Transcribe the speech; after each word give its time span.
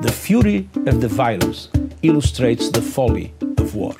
The 0.00 0.10
fury 0.10 0.66
of 0.86 1.02
the 1.02 1.08
virus 1.08 1.68
illustrates 2.00 2.70
the 2.70 2.80
folly 2.80 3.34
of 3.58 3.74
war. 3.74 3.94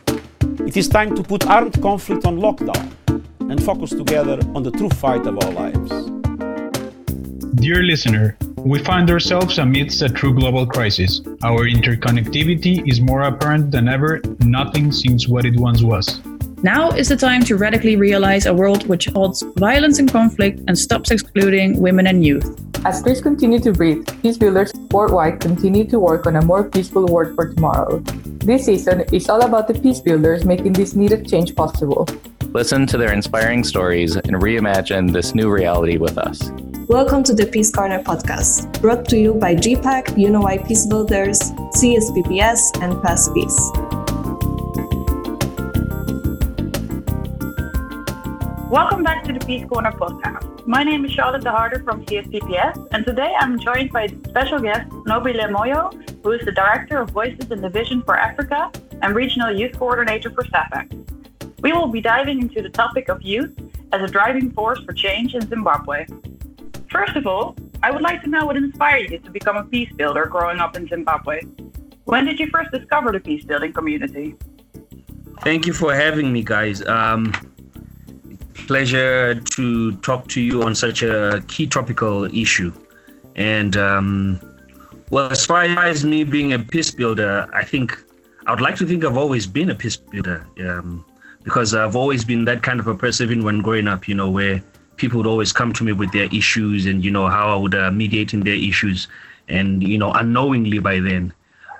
It 0.66 0.78
is 0.78 0.88
time 0.88 1.14
to 1.14 1.22
put 1.22 1.46
armed 1.46 1.80
conflict 1.82 2.24
on 2.24 2.38
lockdown 2.38 2.90
and 3.40 3.62
focus 3.62 3.90
together 3.90 4.40
on 4.54 4.62
the 4.62 4.70
true 4.70 4.88
fight 4.88 5.26
of 5.26 5.38
our 5.44 5.52
lives. 5.52 5.90
Dear 7.56 7.82
listener, 7.82 8.38
we 8.56 8.78
find 8.78 9.10
ourselves 9.10 9.58
amidst 9.58 10.00
a 10.00 10.08
true 10.08 10.32
global 10.32 10.64
crisis. 10.64 11.20
Our 11.42 11.68
interconnectivity 11.68 12.90
is 12.90 12.98
more 13.02 13.20
apparent 13.22 13.70
than 13.70 13.86
ever. 13.86 14.22
Nothing 14.40 14.92
seems 14.92 15.28
what 15.28 15.44
it 15.44 15.60
once 15.60 15.82
was. 15.82 16.18
Now 16.62 16.92
is 16.92 17.10
the 17.10 17.16
time 17.16 17.42
to 17.44 17.56
radically 17.56 17.96
realize 17.96 18.46
a 18.46 18.54
world 18.54 18.86
which 18.86 19.04
halts 19.08 19.42
violence 19.56 19.98
and 19.98 20.10
conflict 20.10 20.60
and 20.66 20.78
stops 20.78 21.10
excluding 21.10 21.78
women 21.78 22.06
and 22.06 22.24
youth. 22.24 22.69
As 22.82 23.02
trees 23.02 23.20
continue 23.20 23.60
to 23.60 23.72
breathe, 23.72 24.08
peace 24.22 24.38
builders 24.38 24.72
worldwide 24.90 25.38
continue 25.38 25.84
to 25.84 25.98
work 25.98 26.26
on 26.26 26.36
a 26.36 26.42
more 26.42 26.64
peaceful 26.64 27.04
world 27.04 27.34
for 27.34 27.52
tomorrow. 27.52 27.98
This 28.40 28.64
season 28.64 29.04
is 29.12 29.28
all 29.28 29.44
about 29.44 29.68
the 29.68 29.74
peace 29.74 30.00
builders 30.00 30.46
making 30.46 30.72
this 30.72 30.94
needed 30.94 31.28
change 31.28 31.54
possible. 31.54 32.08
Listen 32.54 32.86
to 32.86 32.96
their 32.96 33.12
inspiring 33.12 33.64
stories 33.64 34.16
and 34.16 34.36
reimagine 34.36 35.12
this 35.12 35.34
new 35.34 35.50
reality 35.50 35.98
with 35.98 36.16
us. 36.16 36.50
Welcome 36.88 37.22
to 37.24 37.34
the 37.34 37.44
Peace 37.44 37.70
Corner 37.70 38.02
podcast, 38.02 38.80
brought 38.80 39.04
to 39.10 39.18
you 39.18 39.34
by 39.34 39.56
GPPAC, 39.56 40.16
UNOY 40.16 40.66
Peace 40.66 40.86
Builders, 40.86 41.38
CSPPS, 41.76 42.80
and 42.82 43.00
Past 43.02 43.34
Peace. 43.34 44.09
Welcome 48.70 49.02
back 49.02 49.24
to 49.24 49.32
the 49.32 49.44
Peace 49.44 49.66
Corner 49.66 49.90
podcast. 49.90 50.64
My 50.64 50.84
name 50.84 51.04
is 51.04 51.10
Charlotte 51.10 51.42
de 51.42 51.50
Harder 51.50 51.82
from 51.82 52.06
CSPPS, 52.06 52.86
and 52.92 53.04
today 53.04 53.34
I'm 53.36 53.58
joined 53.58 53.90
by 53.90 54.06
special 54.28 54.60
guest 54.60 54.88
Nqobile 54.90 55.50
Moyo, 55.50 55.90
who 56.22 56.30
is 56.30 56.44
the 56.44 56.52
Director 56.52 56.98
of 56.98 57.10
Voices 57.10 57.50
in 57.50 57.62
the 57.62 57.68
Vision 57.68 58.00
for 58.04 58.16
Africa 58.16 58.70
and 59.02 59.16
Regional 59.16 59.50
Youth 59.52 59.76
Coordinator 59.76 60.30
for 60.30 60.44
SAFAC. 60.44 60.86
We 61.62 61.72
will 61.72 61.88
be 61.88 62.00
diving 62.00 62.40
into 62.40 62.62
the 62.62 62.68
topic 62.68 63.08
of 63.08 63.20
youth 63.22 63.50
as 63.90 64.02
a 64.02 64.06
driving 64.06 64.52
force 64.52 64.78
for 64.84 64.92
change 64.92 65.34
in 65.34 65.40
Zimbabwe. 65.48 66.06
First 66.92 67.16
of 67.16 67.26
all, 67.26 67.56
I 67.82 67.90
would 67.90 68.02
like 68.02 68.22
to 68.22 68.28
know 68.28 68.46
what 68.46 68.56
inspired 68.56 69.10
you 69.10 69.18
to 69.18 69.30
become 69.32 69.56
a 69.56 69.64
peace 69.64 69.92
builder 69.96 70.26
growing 70.26 70.60
up 70.60 70.76
in 70.76 70.86
Zimbabwe. 70.86 71.40
When 72.04 72.24
did 72.24 72.38
you 72.38 72.46
first 72.46 72.70
discover 72.70 73.10
the 73.10 73.18
peace 73.18 73.44
building 73.44 73.72
community? 73.72 74.36
Thank 75.42 75.66
you 75.66 75.72
for 75.72 75.92
having 75.92 76.32
me, 76.32 76.44
guys. 76.44 76.86
Um, 76.86 77.32
pleasure 78.54 79.34
to 79.34 79.92
talk 79.96 80.28
to 80.28 80.40
you 80.40 80.62
on 80.62 80.74
such 80.74 81.02
a 81.02 81.42
key 81.48 81.66
topical 81.66 82.24
issue. 82.34 82.72
And 83.36 83.76
um, 83.76 84.40
well, 85.10 85.30
as 85.30 85.46
far 85.46 85.62
as 85.64 86.04
me 86.04 86.24
being 86.24 86.52
a 86.52 86.58
peace 86.58 86.90
builder, 86.90 87.48
I 87.52 87.64
think 87.64 87.98
I 88.46 88.52
would 88.52 88.60
like 88.60 88.76
to 88.76 88.86
think 88.86 89.04
I've 89.04 89.16
always 89.16 89.46
been 89.46 89.70
a 89.70 89.74
peace 89.74 89.96
builder 89.96 90.46
um, 90.60 91.04
because 91.42 91.74
I've 91.74 91.96
always 91.96 92.24
been 92.24 92.44
that 92.44 92.62
kind 92.62 92.80
of 92.80 92.86
a 92.86 92.94
person, 92.94 93.26
even 93.26 93.44
when 93.44 93.60
growing 93.60 93.88
up, 93.88 94.08
you 94.08 94.14
know, 94.14 94.30
where 94.30 94.62
people 95.00 95.16
would 95.16 95.26
always 95.26 95.50
come 95.50 95.72
to 95.72 95.82
me 95.82 95.92
with 95.92 96.12
their 96.12 96.28
issues 96.30 96.84
and 96.84 97.02
you 97.02 97.10
know 97.10 97.26
how 97.26 97.48
I 97.54 97.56
would 97.56 97.74
uh, 97.74 97.90
mediate 97.90 98.34
in 98.34 98.40
their 98.40 98.54
issues 98.54 99.08
and 99.48 99.82
you 99.82 99.96
know 99.96 100.12
unknowingly 100.12 100.78
by 100.78 101.00
then 101.00 101.32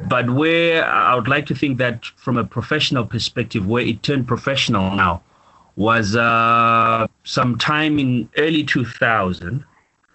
but 0.09 0.31
where 0.31 0.83
I 0.87 1.15
would 1.15 1.29
like 1.29 1.45
to 1.47 1.55
think 1.55 1.77
that 1.79 2.07
from 2.17 2.39
a 2.39 2.45
professional 2.45 3.05
perspective 3.05 3.67
where 3.67 3.85
it 3.85 4.03
turned 4.03 4.27
professional 4.27 4.97
now 4.97 5.23
was 5.81 6.15
uh, 6.15 7.07
sometime 7.25 7.99
in 7.99 8.29
early 8.37 8.63
2000 8.63 9.65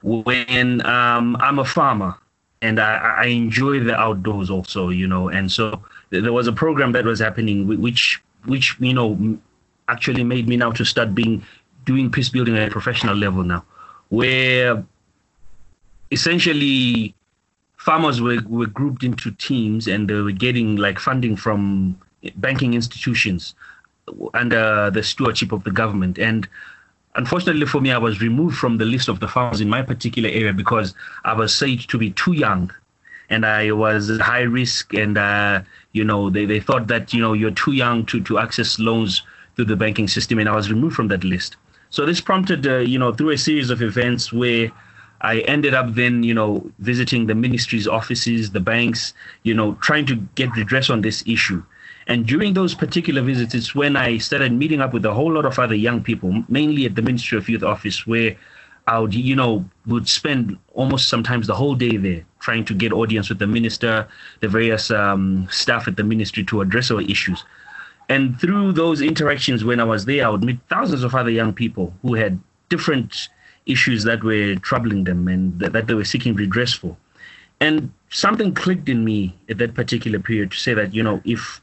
when 0.03 0.85
um, 0.85 1.35
I'm 1.39 1.57
a 1.57 1.65
farmer 1.65 2.13
and 2.61 2.79
I, 2.79 2.97
I, 2.97 3.25
enjoy 3.25 3.79
the 3.79 3.95
outdoors 3.95 4.51
also, 4.51 4.89
you 4.89 5.07
know. 5.07 5.29
And 5.29 5.51
so 5.51 5.81
there 6.11 6.31
was 6.31 6.45
a 6.45 6.53
program 6.53 6.91
that 6.91 7.03
was 7.03 7.19
happening, 7.19 7.81
which, 7.81 8.21
which 8.45 8.77
you 8.79 8.93
know, 8.93 9.39
actually 9.87 10.23
made 10.23 10.47
me 10.47 10.55
now 10.55 10.71
to 10.71 10.85
start 10.85 11.15
being 11.15 11.43
doing 11.83 12.11
peace 12.11 12.29
building 12.29 12.55
at 12.55 12.67
a 12.67 12.71
professional 12.71 13.15
level 13.15 13.43
now, 13.43 13.65
where 14.09 14.85
essentially 16.11 17.15
farmers 17.77 18.21
were, 18.21 18.37
were 18.45 18.67
grouped 18.67 19.03
into 19.03 19.31
teams 19.31 19.87
and 19.87 20.07
they 20.11 20.13
were 20.13 20.31
getting 20.31 20.75
like 20.75 20.99
funding 20.99 21.35
from 21.35 21.99
banking 22.35 22.75
institutions 22.75 23.55
under 24.33 24.89
the 24.91 25.03
stewardship 25.03 25.51
of 25.51 25.63
the 25.63 25.71
government. 25.71 26.17
And 26.19 26.47
unfortunately 27.15 27.65
for 27.65 27.81
me, 27.81 27.91
I 27.91 27.97
was 27.97 28.21
removed 28.21 28.57
from 28.57 28.77
the 28.77 28.85
list 28.85 29.07
of 29.07 29.19
the 29.19 29.27
farmers 29.27 29.61
in 29.61 29.69
my 29.69 29.81
particular 29.81 30.29
area 30.29 30.53
because 30.53 30.93
I 31.23 31.33
was 31.33 31.53
said 31.53 31.79
to 31.79 31.97
be 31.97 32.11
too 32.11 32.33
young 32.33 32.71
and 33.29 33.45
I 33.45 33.71
was 33.71 34.19
high 34.19 34.41
risk. 34.41 34.93
And, 34.93 35.17
uh, 35.17 35.61
you 35.93 36.03
know, 36.03 36.29
they, 36.29 36.45
they 36.45 36.59
thought 36.59 36.87
that, 36.87 37.13
you 37.13 37.21
know, 37.21 37.33
you're 37.33 37.51
too 37.51 37.71
young 37.71 38.05
to, 38.07 38.21
to 38.23 38.37
access 38.37 38.79
loans 38.79 39.23
through 39.55 39.65
the 39.65 39.75
banking 39.75 40.07
system. 40.07 40.39
And 40.39 40.49
I 40.49 40.55
was 40.55 40.69
removed 40.69 40.95
from 40.95 41.07
that 41.09 41.23
list. 41.23 41.55
So 41.89 42.05
this 42.05 42.21
prompted, 42.21 42.67
uh, 42.67 42.77
you 42.77 42.99
know, 42.99 43.13
through 43.13 43.31
a 43.31 43.37
series 43.37 43.69
of 43.69 43.81
events 43.81 44.33
where 44.33 44.71
I 45.21 45.39
ended 45.41 45.73
up 45.73 45.95
then, 45.95 46.23
you 46.23 46.33
know, 46.33 46.69
visiting 46.79 47.25
the 47.25 47.35
ministry's 47.35 47.87
offices, 47.87 48.51
the 48.51 48.59
banks, 48.59 49.13
you 49.43 49.53
know, 49.53 49.75
trying 49.75 50.05
to 50.07 50.15
get 50.35 50.55
redress 50.55 50.89
on 50.89 51.01
this 51.01 51.23
issue. 51.25 51.63
And 52.07 52.25
during 52.25 52.53
those 52.53 52.75
particular 52.75 53.21
visits, 53.21 53.55
it's 53.55 53.73
when 53.73 53.95
I 53.95 54.19
started 54.19 54.51
meeting 54.53 54.79
up 54.79 54.93
with 54.93 55.05
a 55.05 55.13
whole 55.13 55.33
lot 55.33 55.45
of 55.45 55.57
other 55.57 55.75
young 55.75 56.03
people, 56.03 56.43
mainly 56.47 56.85
at 56.85 56.95
the 56.95 57.01
Ministry 57.01 57.37
of 57.37 57.49
Youth 57.49 57.63
office, 57.63 58.05
where 58.05 58.35
I 58.87 58.99
would, 58.99 59.15
you 59.15 59.35
know, 59.35 59.65
would 59.87 60.07
spend 60.07 60.57
almost 60.73 61.09
sometimes 61.09 61.47
the 61.47 61.55
whole 61.55 61.73
day 61.73 61.97
there 61.97 62.23
trying 62.39 62.63
to 62.65 62.75
get 62.75 62.93
audience 62.93 63.29
with 63.29 63.39
the 63.39 63.47
minister, 63.47 64.07
the 64.41 64.47
various 64.47 64.91
um, 64.91 65.47
staff 65.49 65.87
at 65.87 65.97
the 65.97 66.03
ministry 66.03 66.43
to 66.45 66.61
address 66.61 66.91
our 66.91 67.01
issues. 67.01 67.43
And 68.07 68.39
through 68.39 68.73
those 68.73 69.01
interactions 69.01 69.63
when 69.63 69.79
I 69.79 69.83
was 69.83 70.05
there, 70.05 70.25
I 70.25 70.29
would 70.29 70.43
meet 70.43 70.59
thousands 70.69 71.03
of 71.03 71.15
other 71.15 71.31
young 71.31 71.53
people 71.53 71.91
who 72.03 72.13
had 72.13 72.39
different 72.69 73.29
issues 73.65 74.03
that 74.03 74.23
were 74.23 74.55
troubling 74.57 75.05
them 75.05 75.27
and 75.27 75.59
that, 75.59 75.73
that 75.73 75.87
they 75.87 75.95
were 75.95 76.05
seeking 76.05 76.35
redress 76.35 76.73
for. 76.73 76.95
And 77.59 77.91
something 78.09 78.53
clicked 78.53 78.89
in 78.89 79.03
me 79.03 79.35
at 79.49 79.57
that 79.57 79.73
particular 79.73 80.19
period 80.19 80.51
to 80.51 80.57
say 80.57 80.75
that, 80.75 80.93
you 80.93 81.01
know, 81.01 81.21
if 81.25 81.61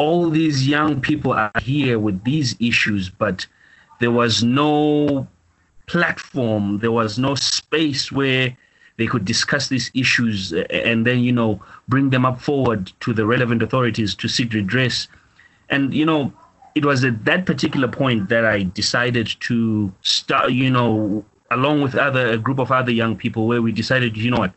all 0.00 0.30
these 0.30 0.66
young 0.66 0.98
people 0.98 1.30
are 1.34 1.52
here 1.60 1.98
with 1.98 2.24
these 2.24 2.56
issues, 2.58 3.10
but 3.10 3.46
there 4.00 4.10
was 4.10 4.42
no 4.42 5.28
platform, 5.86 6.78
there 6.78 6.90
was 6.90 7.18
no 7.18 7.34
space 7.34 8.10
where 8.10 8.56
they 8.96 9.06
could 9.06 9.26
discuss 9.26 9.68
these 9.68 9.90
issues 9.92 10.54
and 10.70 11.06
then, 11.06 11.20
you 11.20 11.32
know, 11.32 11.60
bring 11.88 12.08
them 12.08 12.24
up 12.24 12.40
forward 12.40 12.90
to 13.00 13.12
the 13.12 13.26
relevant 13.26 13.62
authorities 13.62 14.14
to 14.14 14.26
seek 14.26 14.54
redress. 14.54 15.06
And, 15.68 15.92
you 15.92 16.06
know, 16.06 16.32
it 16.74 16.86
was 16.86 17.04
at 17.04 17.26
that 17.26 17.44
particular 17.44 17.88
point 17.88 18.30
that 18.30 18.46
I 18.46 18.62
decided 18.62 19.28
to 19.40 19.92
start, 20.00 20.52
you 20.52 20.70
know, 20.70 21.22
along 21.50 21.82
with 21.82 21.94
other 21.94 22.28
a 22.28 22.38
group 22.38 22.58
of 22.58 22.72
other 22.72 22.92
young 22.92 23.16
people, 23.16 23.46
where 23.46 23.60
we 23.60 23.70
decided, 23.70 24.16
you 24.16 24.30
know 24.30 24.38
what, 24.38 24.54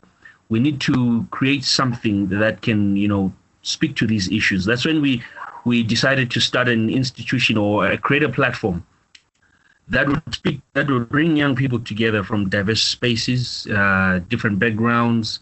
we 0.48 0.58
need 0.58 0.80
to 0.82 1.26
create 1.30 1.64
something 1.64 2.28
that 2.28 2.62
can, 2.62 2.96
you 2.96 3.08
know, 3.08 3.30
speak 3.64 3.96
to 3.96 4.06
these 4.06 4.30
issues. 4.30 4.64
That's 4.64 4.84
when 4.84 5.02
we 5.02 5.22
we 5.64 5.82
decided 5.82 6.30
to 6.30 6.40
start 6.40 6.68
an 6.68 6.90
institution 6.90 7.56
or 7.56 7.96
create 7.96 8.22
a 8.22 8.28
platform 8.28 8.86
that 9.88 10.08
would 10.08 10.22
speak 10.34 10.60
that 10.72 10.88
would 10.88 11.08
bring 11.08 11.36
young 11.36 11.54
people 11.54 11.78
together 11.78 12.22
from 12.22 12.48
diverse 12.48 12.82
spaces, 12.82 13.66
uh, 13.66 14.20
different 14.28 14.58
backgrounds, 14.58 15.40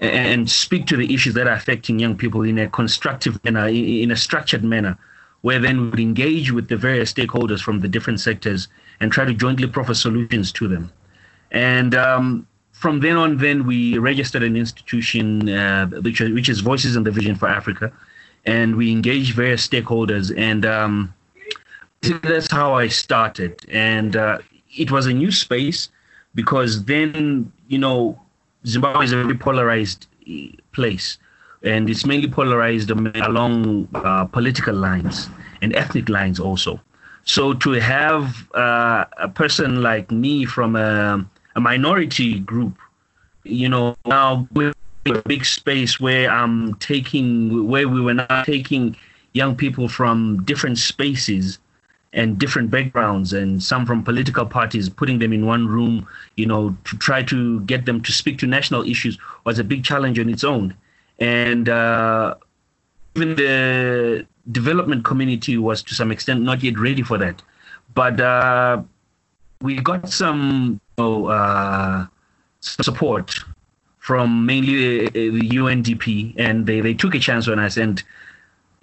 and 0.00 0.50
speak 0.50 0.86
to 0.86 0.96
the 0.96 1.12
issues 1.12 1.34
that 1.34 1.46
are 1.46 1.54
affecting 1.54 1.98
young 1.98 2.16
people 2.16 2.42
in 2.42 2.58
a 2.58 2.68
constructive 2.68 3.42
manner, 3.44 3.68
in 3.68 4.10
a 4.10 4.16
structured 4.16 4.64
manner, 4.64 4.96
where 5.42 5.58
then 5.58 5.80
we 5.80 5.90
would 5.90 6.00
engage 6.00 6.50
with 6.50 6.68
the 6.68 6.76
various 6.76 7.12
stakeholders 7.12 7.60
from 7.60 7.80
the 7.80 7.88
different 7.88 8.20
sectors 8.20 8.68
and 9.00 9.12
try 9.12 9.24
to 9.24 9.34
jointly 9.34 9.68
proffer 9.68 9.94
solutions 9.94 10.50
to 10.52 10.68
them. 10.68 10.90
And 11.50 11.94
um, 11.94 12.46
from 12.72 13.00
then 13.00 13.16
on, 13.16 13.36
then 13.38 13.66
we 13.66 13.98
registered 13.98 14.42
an 14.42 14.56
institution 14.56 15.48
uh, 15.48 15.86
which, 15.86 16.20
which 16.20 16.48
is 16.48 16.60
Voices 16.60 16.96
in 16.96 17.04
the 17.04 17.10
Vision 17.10 17.36
for 17.36 17.48
Africa, 17.48 17.92
and 18.44 18.76
we 18.76 18.90
engaged 18.90 19.34
various 19.34 19.66
stakeholders. 19.66 20.36
And 20.36 20.66
um, 20.66 21.14
that's 22.22 22.50
how 22.50 22.74
I 22.74 22.88
started. 22.88 23.64
And 23.70 24.16
uh, 24.16 24.38
it 24.76 24.90
was 24.90 25.06
a 25.06 25.12
new 25.12 25.30
space 25.30 25.90
because 26.34 26.84
then, 26.84 27.52
you 27.68 27.78
know, 27.78 28.18
Zimbabwe 28.66 29.04
is 29.04 29.12
a 29.12 29.22
very 29.22 29.36
polarized 29.36 30.06
eh, 30.28 30.48
place, 30.72 31.18
and 31.62 31.88
it's 31.90 32.06
mainly 32.06 32.28
polarized 32.28 32.90
along 32.90 33.88
uh, 33.94 34.24
political 34.24 34.74
lines 34.74 35.28
and 35.60 35.74
ethnic 35.76 36.08
lines 36.08 36.40
also. 36.40 36.80
So 37.24 37.54
to 37.54 37.72
have 37.72 38.50
uh, 38.54 39.04
a 39.18 39.28
person 39.28 39.82
like 39.82 40.10
me 40.10 40.44
from 40.44 40.74
a, 40.74 41.24
a, 41.54 41.60
minority 41.60 42.40
group, 42.40 42.76
you 43.44 43.68
know, 43.68 43.96
now 44.06 44.48
with 44.52 44.74
a 45.06 45.22
big 45.22 45.44
space 45.44 45.98
where 46.00 46.30
I'm 46.30 46.74
taking, 46.76 47.68
where 47.68 47.88
we 47.88 48.00
were 48.00 48.14
now 48.14 48.42
taking 48.44 48.96
young 49.32 49.56
people 49.56 49.88
from 49.88 50.42
different 50.44 50.78
spaces 50.78 51.58
and 52.12 52.38
different 52.38 52.70
backgrounds 52.70 53.32
and 53.32 53.62
some 53.62 53.86
from 53.86 54.02
political 54.02 54.44
parties 54.44 54.90
putting 54.90 55.18
them 55.18 55.32
in 55.32 55.46
one 55.46 55.66
room 55.66 56.06
you 56.36 56.44
know 56.44 56.76
to 56.84 56.94
try 56.98 57.22
to 57.22 57.60
get 57.62 57.86
them 57.86 58.02
to 58.02 58.12
speak 58.12 58.36
to 58.36 58.46
national 58.46 58.82
issues 58.82 59.16
was 59.44 59.58
a 59.58 59.64
big 59.64 59.82
challenge 59.82 60.18
on 60.18 60.28
its 60.28 60.44
own 60.44 60.76
and 61.18 61.68
uh, 61.70 62.34
even 63.14 63.36
the 63.36 64.26
development 64.50 65.04
community 65.04 65.56
was 65.56 65.82
to 65.82 65.94
some 65.94 66.10
extent 66.10 66.42
not 66.42 66.62
yet 66.62 66.78
ready 66.78 67.02
for 67.02 67.18
that. 67.18 67.40
But 67.94 68.20
uh, 68.20 68.82
we 69.60 69.76
got 69.76 70.08
some 70.08 70.80
uh, 70.98 72.06
support 72.60 73.34
from 73.98 74.44
mainly 74.44 75.08
the 75.08 75.48
UNDP, 75.48 76.34
and 76.36 76.66
they, 76.66 76.80
they 76.80 76.94
took 76.94 77.14
a 77.14 77.18
chance 77.18 77.46
on 77.48 77.58
us, 77.58 77.76
and 77.76 78.02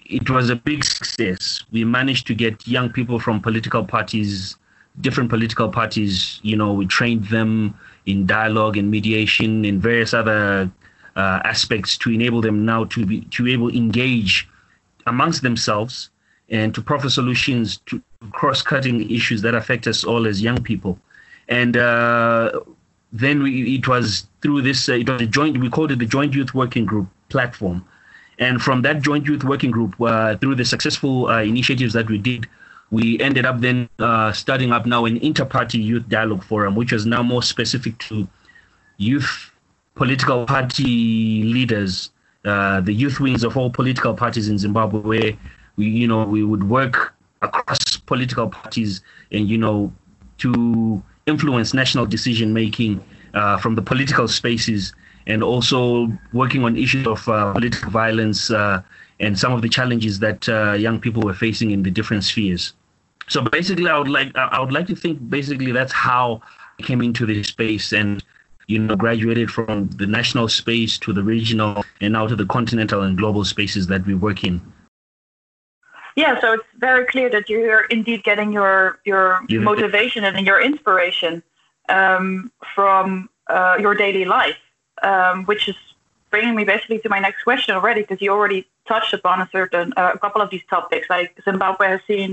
it 0.05 0.29
was 0.29 0.49
a 0.49 0.55
big 0.55 0.83
success. 0.83 1.63
We 1.71 1.83
managed 1.83 2.25
to 2.27 2.33
get 2.33 2.67
young 2.67 2.89
people 2.89 3.19
from 3.19 3.41
political 3.41 3.83
parties, 3.83 4.55
different 5.01 5.29
political 5.29 5.69
parties. 5.69 6.39
You 6.41 6.55
know, 6.55 6.73
we 6.73 6.87
trained 6.87 7.25
them 7.25 7.77
in 8.05 8.25
dialogue 8.25 8.77
and 8.77 8.89
mediation 8.89 9.65
and 9.65 9.81
various 9.81 10.13
other 10.13 10.71
uh, 11.15 11.39
aspects 11.43 11.97
to 11.97 12.11
enable 12.11 12.41
them 12.41 12.65
now 12.65 12.85
to 12.85 13.05
be 13.05 13.21
to 13.21 13.43
be 13.43 13.53
able 13.53 13.69
to 13.69 13.77
engage 13.77 14.47
amongst 15.05 15.41
themselves 15.41 16.09
and 16.49 16.73
to 16.73 16.81
proffer 16.81 17.09
solutions 17.09 17.77
to 17.85 18.01
cross-cutting 18.31 19.09
issues 19.11 19.41
that 19.41 19.53
affect 19.53 19.85
us 19.85 20.03
all 20.03 20.25
as 20.25 20.41
young 20.41 20.61
people. 20.63 20.99
And 21.49 21.75
uh, 21.75 22.61
then 23.11 23.43
we, 23.43 23.75
it 23.75 23.87
was 23.87 24.27
through 24.41 24.61
this, 24.61 24.87
uh, 24.87 24.93
it 24.93 25.09
was 25.09 25.21
a 25.21 25.25
joint, 25.25 25.57
we 25.57 25.69
called 25.69 25.91
it 25.91 25.99
the 25.99 26.05
Joint 26.05 26.33
Youth 26.33 26.53
Working 26.53 26.85
Group 26.85 27.07
platform. 27.29 27.83
And 28.37 28.61
from 28.61 28.83
that 28.83 29.01
Joint 29.01 29.25
Youth 29.25 29.43
Working 29.43 29.71
Group, 29.71 29.99
uh, 29.99 30.37
through 30.37 30.55
the 30.55 30.63
successful 30.63 31.27
uh, 31.27 31.41
initiatives 31.41 31.93
that 31.93 32.07
we 32.07 32.17
did, 32.17 32.47
we 32.91 33.19
ended 33.19 33.45
up 33.45 33.59
then 33.59 33.89
uh, 33.99 34.31
starting 34.31 34.71
up 34.71 34.85
now 34.85 35.05
an 35.05 35.17
inter-party 35.17 35.77
youth 35.77 36.07
dialogue 36.07 36.43
forum, 36.43 36.75
which 36.75 36.91
was 36.91 37.05
now 37.05 37.21
more 37.21 37.43
specific 37.43 37.97
to 37.99 38.27
youth 38.97 39.51
political 39.95 40.45
party 40.45 41.43
leaders, 41.43 42.11
uh, 42.45 42.79
the 42.81 42.93
youth 42.93 43.19
wings 43.19 43.43
of 43.43 43.57
all 43.57 43.69
political 43.69 44.13
parties 44.13 44.47
in 44.47 44.57
Zimbabwe, 44.57 45.01
where 45.01 45.37
we, 45.75 45.87
you 45.87 46.07
know, 46.07 46.23
we 46.23 46.43
would 46.43 46.69
work 46.69 47.13
across 47.41 47.97
political 47.97 48.47
parties 48.47 49.01
and, 49.31 49.49
you 49.49 49.57
know, 49.57 49.91
to 50.37 51.03
influence 51.29 51.73
national 51.73 52.05
decision 52.05 52.53
making 52.53 53.03
uh, 53.33 53.57
from 53.57 53.75
the 53.75 53.81
political 53.81 54.27
spaces 54.27 54.93
and 55.27 55.43
also 55.43 56.11
working 56.33 56.63
on 56.63 56.75
issues 56.75 57.05
of 57.07 57.27
uh, 57.29 57.53
political 57.53 57.91
violence 57.91 58.49
uh, 58.51 58.81
and 59.19 59.37
some 59.37 59.53
of 59.53 59.61
the 59.61 59.69
challenges 59.69 60.19
that 60.19 60.49
uh, 60.49 60.73
young 60.73 60.99
people 60.99 61.21
were 61.21 61.33
facing 61.33 61.71
in 61.71 61.83
the 61.83 61.91
different 61.91 62.23
spheres. 62.23 62.73
So 63.27 63.41
basically, 63.41 63.87
I 63.87 63.97
would 63.99 64.07
like 64.07 64.35
I 64.35 64.59
would 64.59 64.71
like 64.71 64.87
to 64.87 64.95
think 64.95 65.29
basically 65.29 65.71
that's 65.71 65.93
how 65.93 66.41
I 66.79 66.83
came 66.83 67.01
into 67.01 67.25
this 67.27 67.47
space 67.47 67.93
and 67.93 68.23
you 68.67 68.79
know 68.79 68.95
graduated 68.95 69.51
from 69.51 69.89
the 70.01 70.07
national 70.07 70.47
space 70.47 70.97
to 70.99 71.13
the 71.13 71.21
regional 71.21 71.85
and 72.01 72.13
now 72.13 72.25
to 72.27 72.35
the 72.35 72.45
continental 72.45 73.03
and 73.03 73.17
global 73.17 73.45
spaces 73.45 73.85
that 73.87 74.05
we 74.07 74.15
work 74.15 74.43
in. 74.43 74.59
Yeah, 76.23 76.33
so 76.41 76.47
it's 76.55 76.71
very 76.89 77.05
clear 77.13 77.29
that 77.35 77.45
you're 77.51 77.85
indeed 77.97 78.21
getting 78.29 78.49
your 78.59 78.77
your 79.11 79.27
Yeah. 79.47 79.69
motivation 79.71 80.21
and 80.27 80.45
your 80.49 80.59
inspiration 80.69 81.33
um, 81.97 82.51
from 82.75 83.05
uh, 83.55 83.75
your 83.83 83.93
daily 84.03 84.25
life, 84.39 84.61
um, 85.09 85.35
which 85.49 85.63
is 85.71 85.77
bringing 86.33 86.55
me 86.59 86.63
basically 86.73 86.99
to 87.05 87.09
my 87.15 87.21
next 87.27 87.41
question 87.49 87.71
already, 87.79 88.01
because 88.03 88.19
you 88.25 88.31
already 88.37 88.61
touched 88.91 89.13
upon 89.19 89.35
a 89.45 89.47
certain 89.57 89.85
uh, 89.99 90.17
a 90.17 90.19
couple 90.23 90.41
of 90.45 90.49
these 90.53 90.65
topics. 90.75 91.05
Like 91.15 91.29
Zimbabwe 91.47 91.85
has 91.95 92.01
seen 92.11 92.29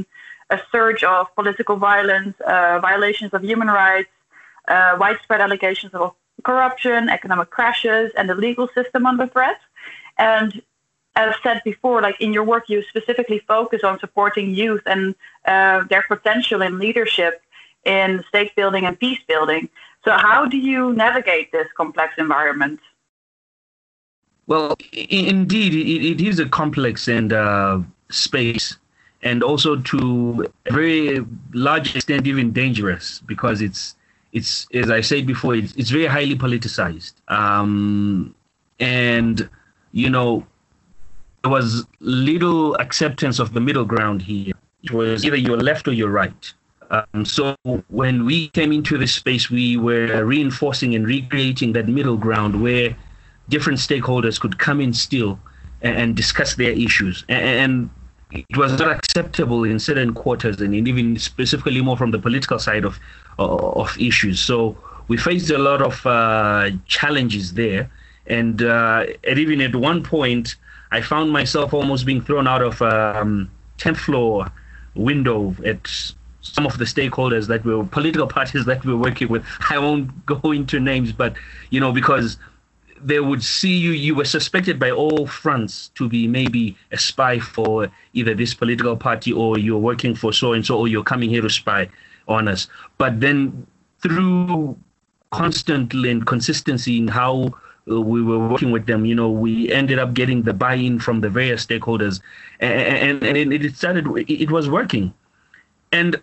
a 0.56 0.58
surge 0.72 1.02
of 1.14 1.22
political 1.40 1.76
violence, 1.90 2.34
uh, 2.54 2.78
violations 2.88 3.30
of 3.36 3.40
human 3.50 3.68
rights, 3.84 4.14
uh, 4.74 4.92
widespread 5.02 5.40
allegations 5.46 5.92
of 5.94 6.06
corruption, 6.48 7.00
economic 7.18 7.48
crashes, 7.56 8.08
and 8.18 8.24
the 8.30 8.36
legal 8.46 8.66
system 8.78 9.00
under 9.10 9.26
threat. 9.34 9.60
And 10.18 10.50
as 11.16 11.34
said 11.42 11.62
before, 11.64 12.02
like 12.02 12.20
in 12.20 12.32
your 12.32 12.44
work, 12.44 12.68
you 12.68 12.82
specifically 12.84 13.40
focus 13.48 13.82
on 13.82 13.98
supporting 13.98 14.54
youth 14.54 14.82
and 14.86 15.14
uh, 15.46 15.82
their 15.84 16.02
potential 16.02 16.62
in 16.62 16.78
leadership 16.78 17.42
in 17.84 18.22
state 18.28 18.54
building 18.54 18.84
and 18.84 19.00
peace 19.00 19.20
building. 19.26 19.68
So, 20.04 20.12
how 20.12 20.46
do 20.46 20.58
you 20.58 20.92
navigate 20.92 21.50
this 21.52 21.66
complex 21.76 22.14
environment? 22.18 22.80
Well, 24.46 24.76
indeed, 24.92 25.74
it, 25.74 26.06
it 26.12 26.20
is 26.20 26.38
a 26.38 26.46
complex 26.46 27.08
and 27.08 27.32
uh, 27.32 27.80
space, 28.10 28.76
and 29.22 29.42
also 29.42 29.76
to 29.76 30.46
a 30.66 30.72
very 30.72 31.24
large 31.52 31.96
extent 31.96 32.26
even 32.26 32.52
dangerous 32.52 33.20
because 33.26 33.60
it's 33.62 33.96
it's 34.32 34.66
as 34.74 34.90
I 34.90 35.00
said 35.00 35.26
before, 35.26 35.54
it's, 35.54 35.74
it's 35.76 35.90
very 35.90 36.06
highly 36.06 36.36
politicized, 36.36 37.14
um, 37.28 38.34
and 38.78 39.48
you 39.92 40.10
know 40.10 40.46
was 41.46 41.86
little 42.00 42.74
acceptance 42.76 43.38
of 43.38 43.52
the 43.52 43.60
middle 43.60 43.84
ground 43.84 44.22
here. 44.22 44.54
It 44.82 44.92
was 44.92 45.24
either 45.24 45.36
you're 45.36 45.56
left 45.56 45.88
or 45.88 45.92
you're 45.92 46.10
right. 46.10 46.52
Um, 46.90 47.24
so 47.24 47.56
when 47.88 48.24
we 48.24 48.48
came 48.50 48.72
into 48.72 48.96
this 48.96 49.14
space, 49.14 49.50
we 49.50 49.76
were 49.76 50.24
reinforcing 50.24 50.94
and 50.94 51.06
recreating 51.06 51.72
that 51.72 51.88
middle 51.88 52.16
ground 52.16 52.62
where 52.62 52.96
different 53.48 53.78
stakeholders 53.78 54.38
could 54.38 54.58
come 54.58 54.80
in 54.80 54.92
still 54.92 55.38
and, 55.82 55.96
and 55.96 56.16
discuss 56.16 56.54
their 56.54 56.70
issues. 56.70 57.24
And, 57.28 57.44
and 57.44 57.90
it 58.30 58.56
was 58.56 58.78
not 58.78 58.88
acceptable 58.88 59.64
in 59.64 59.78
certain 59.78 60.14
quarters 60.14 60.60
and 60.60 60.74
even 60.74 61.18
specifically 61.18 61.80
more 61.80 61.96
from 61.96 62.10
the 62.10 62.18
political 62.18 62.58
side 62.58 62.84
of, 62.84 62.98
of 63.38 63.96
issues. 63.98 64.40
So 64.40 64.76
we 65.08 65.16
faced 65.16 65.50
a 65.50 65.58
lot 65.58 65.82
of 65.82 66.04
uh, 66.06 66.70
challenges 66.86 67.54
there. 67.54 67.90
And, 68.26 68.62
uh, 68.62 69.06
and 69.24 69.38
even 69.38 69.60
at 69.60 69.74
one 69.74 70.02
point, 70.02 70.56
I 70.90 71.00
found 71.00 71.30
myself 71.32 71.74
almost 71.74 72.06
being 72.06 72.22
thrown 72.22 72.46
out 72.46 72.62
of 72.62 72.80
um, 72.82 73.50
10th 73.78 73.98
floor 73.98 74.50
window 74.94 75.54
at 75.64 75.78
some 76.40 76.66
of 76.66 76.78
the 76.78 76.84
stakeholders 76.84 77.48
that 77.48 77.64
were 77.64 77.84
political 77.84 78.26
parties 78.38 78.64
that 78.66 78.84
we 78.84 78.92
were 78.92 79.00
working 79.00 79.28
with. 79.28 79.44
I 79.70 79.78
won't 79.78 80.26
go 80.26 80.52
into 80.52 80.80
names, 80.80 81.12
but 81.12 81.34
you 81.70 81.80
know, 81.80 81.92
because 81.92 82.38
they 83.00 83.20
would 83.20 83.42
see 83.42 83.76
you, 83.76 83.90
you 83.90 84.14
were 84.14 84.24
suspected 84.24 84.78
by 84.78 84.90
all 84.90 85.26
fronts 85.26 85.88
to 85.96 86.08
be 86.08 86.26
maybe 86.26 86.76
a 86.92 86.98
spy 86.98 87.38
for 87.38 87.90
either 88.14 88.34
this 88.34 88.54
political 88.54 88.96
party 88.96 89.32
or 89.32 89.58
you're 89.58 89.78
working 89.78 90.14
for 90.14 90.32
so 90.32 90.52
and 90.54 90.64
so, 90.64 90.78
or 90.78 90.88
you're 90.88 91.04
coming 91.04 91.28
here 91.28 91.42
to 91.42 91.50
spy 91.50 91.88
on 92.26 92.48
us. 92.48 92.68
But 92.96 93.20
then 93.20 93.66
through 94.02 94.78
constantly 95.30 96.10
and 96.10 96.26
consistency 96.26 96.98
in 96.98 97.08
how 97.08 97.54
we 97.86 98.22
were 98.22 98.48
working 98.48 98.72
with 98.72 98.86
them, 98.86 99.04
you 99.04 99.14
know, 99.14 99.30
we 99.30 99.70
ended 99.72 99.98
up 99.98 100.12
getting 100.12 100.42
the 100.42 100.52
buy-in 100.52 100.98
from 100.98 101.20
the 101.20 101.30
various 101.30 101.64
stakeholders, 101.64 102.20
and, 102.60 103.22
and, 103.22 103.36
and 103.36 103.52
it 103.52 103.76
started. 103.76 104.06
It 104.28 104.50
was 104.50 104.68
working, 104.68 105.14
and 105.92 106.20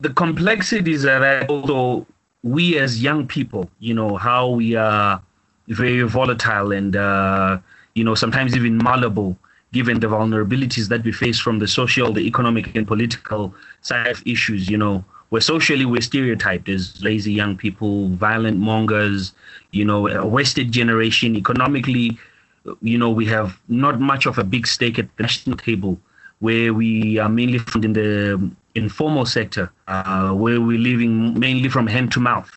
the 0.00 0.10
complexities 0.10 1.02
that 1.02 1.48
also 1.48 2.06
we 2.42 2.78
as 2.78 3.02
young 3.02 3.26
people, 3.26 3.70
you 3.78 3.94
know, 3.94 4.16
how 4.16 4.48
we 4.48 4.74
are 4.74 5.22
very 5.68 6.02
volatile 6.02 6.72
and 6.72 6.96
uh, 6.96 7.58
you 7.94 8.04
know 8.04 8.14
sometimes 8.14 8.56
even 8.56 8.76
malleable 8.76 9.36
given 9.72 10.00
the 10.00 10.06
vulnerabilities 10.08 10.88
that 10.88 11.04
we 11.04 11.12
face 11.12 11.38
from 11.38 11.60
the 11.60 11.68
social, 11.68 12.12
the 12.12 12.22
economic, 12.22 12.74
and 12.74 12.86
political 12.86 13.54
side 13.82 14.08
of 14.08 14.22
issues. 14.26 14.68
You 14.68 14.76
know, 14.76 15.04
where 15.30 15.40
socially 15.40 15.84
we're 15.84 16.00
stereotyped 16.00 16.68
as 16.68 17.02
lazy 17.02 17.32
young 17.32 17.56
people, 17.56 18.08
violent 18.10 18.58
mongers, 18.58 19.32
you 19.70 19.84
know, 19.84 20.08
a 20.08 20.26
wasted 20.26 20.70
generation. 20.70 21.36
Economically, 21.36 22.18
you 22.82 22.98
know, 22.98 23.10
we 23.10 23.26
have 23.26 23.58
not 23.68 24.00
much 24.00 24.26
of 24.26 24.38
a 24.38 24.44
big 24.44 24.66
stake 24.66 24.98
at 24.98 25.08
the 25.16 25.22
national 25.22 25.56
table, 25.56 25.98
where 26.40 26.74
we 26.74 27.18
are 27.18 27.28
mainly 27.28 27.58
found 27.58 27.84
in 27.84 27.92
the 27.92 28.50
informal 28.74 29.24
sector, 29.24 29.70
uh, 29.88 30.30
where 30.32 30.60
we're 30.60 30.78
living 30.78 31.38
mainly 31.38 31.68
from 31.68 31.86
hand 31.86 32.12
to 32.12 32.20
mouth. 32.20 32.50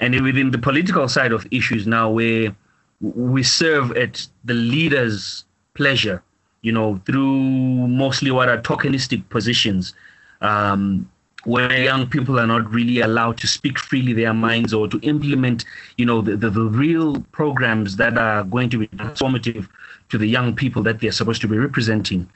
And 0.00 0.20
within 0.22 0.50
the 0.50 0.58
political 0.58 1.08
side 1.08 1.32
of 1.32 1.46
issues 1.50 1.86
now, 1.86 2.10
where 2.10 2.54
we 3.00 3.42
serve 3.42 3.92
at 3.96 4.26
the 4.44 4.54
leader's 4.54 5.44
pleasure, 5.74 6.22
you 6.62 6.72
know, 6.72 7.00
through 7.04 7.42
mostly 7.88 8.30
what 8.30 8.48
are 8.48 8.58
tokenistic 8.58 9.28
positions, 9.28 9.94
um, 10.40 11.08
where 11.44 11.72
young 11.80 12.06
people 12.08 12.38
are 12.38 12.46
not 12.46 12.70
really 12.70 13.00
allowed 13.00 13.38
to 13.38 13.46
speak 13.46 13.78
freely 13.78 14.12
their 14.12 14.34
minds 14.34 14.74
or 14.74 14.88
to 14.88 14.98
implement, 15.00 15.64
you 15.96 16.04
know, 16.04 16.20
the, 16.20 16.36
the, 16.36 16.50
the 16.50 16.64
real 16.64 17.20
programs 17.32 17.96
that 17.96 18.18
are 18.18 18.44
going 18.44 18.68
to 18.70 18.78
be 18.78 18.88
transformative 18.88 19.68
to 20.08 20.18
the 20.18 20.26
young 20.26 20.54
people 20.54 20.82
that 20.82 21.00
they're 21.00 21.12
supposed 21.12 21.40
to 21.40 21.48
be 21.48 21.56
representing. 21.56 22.28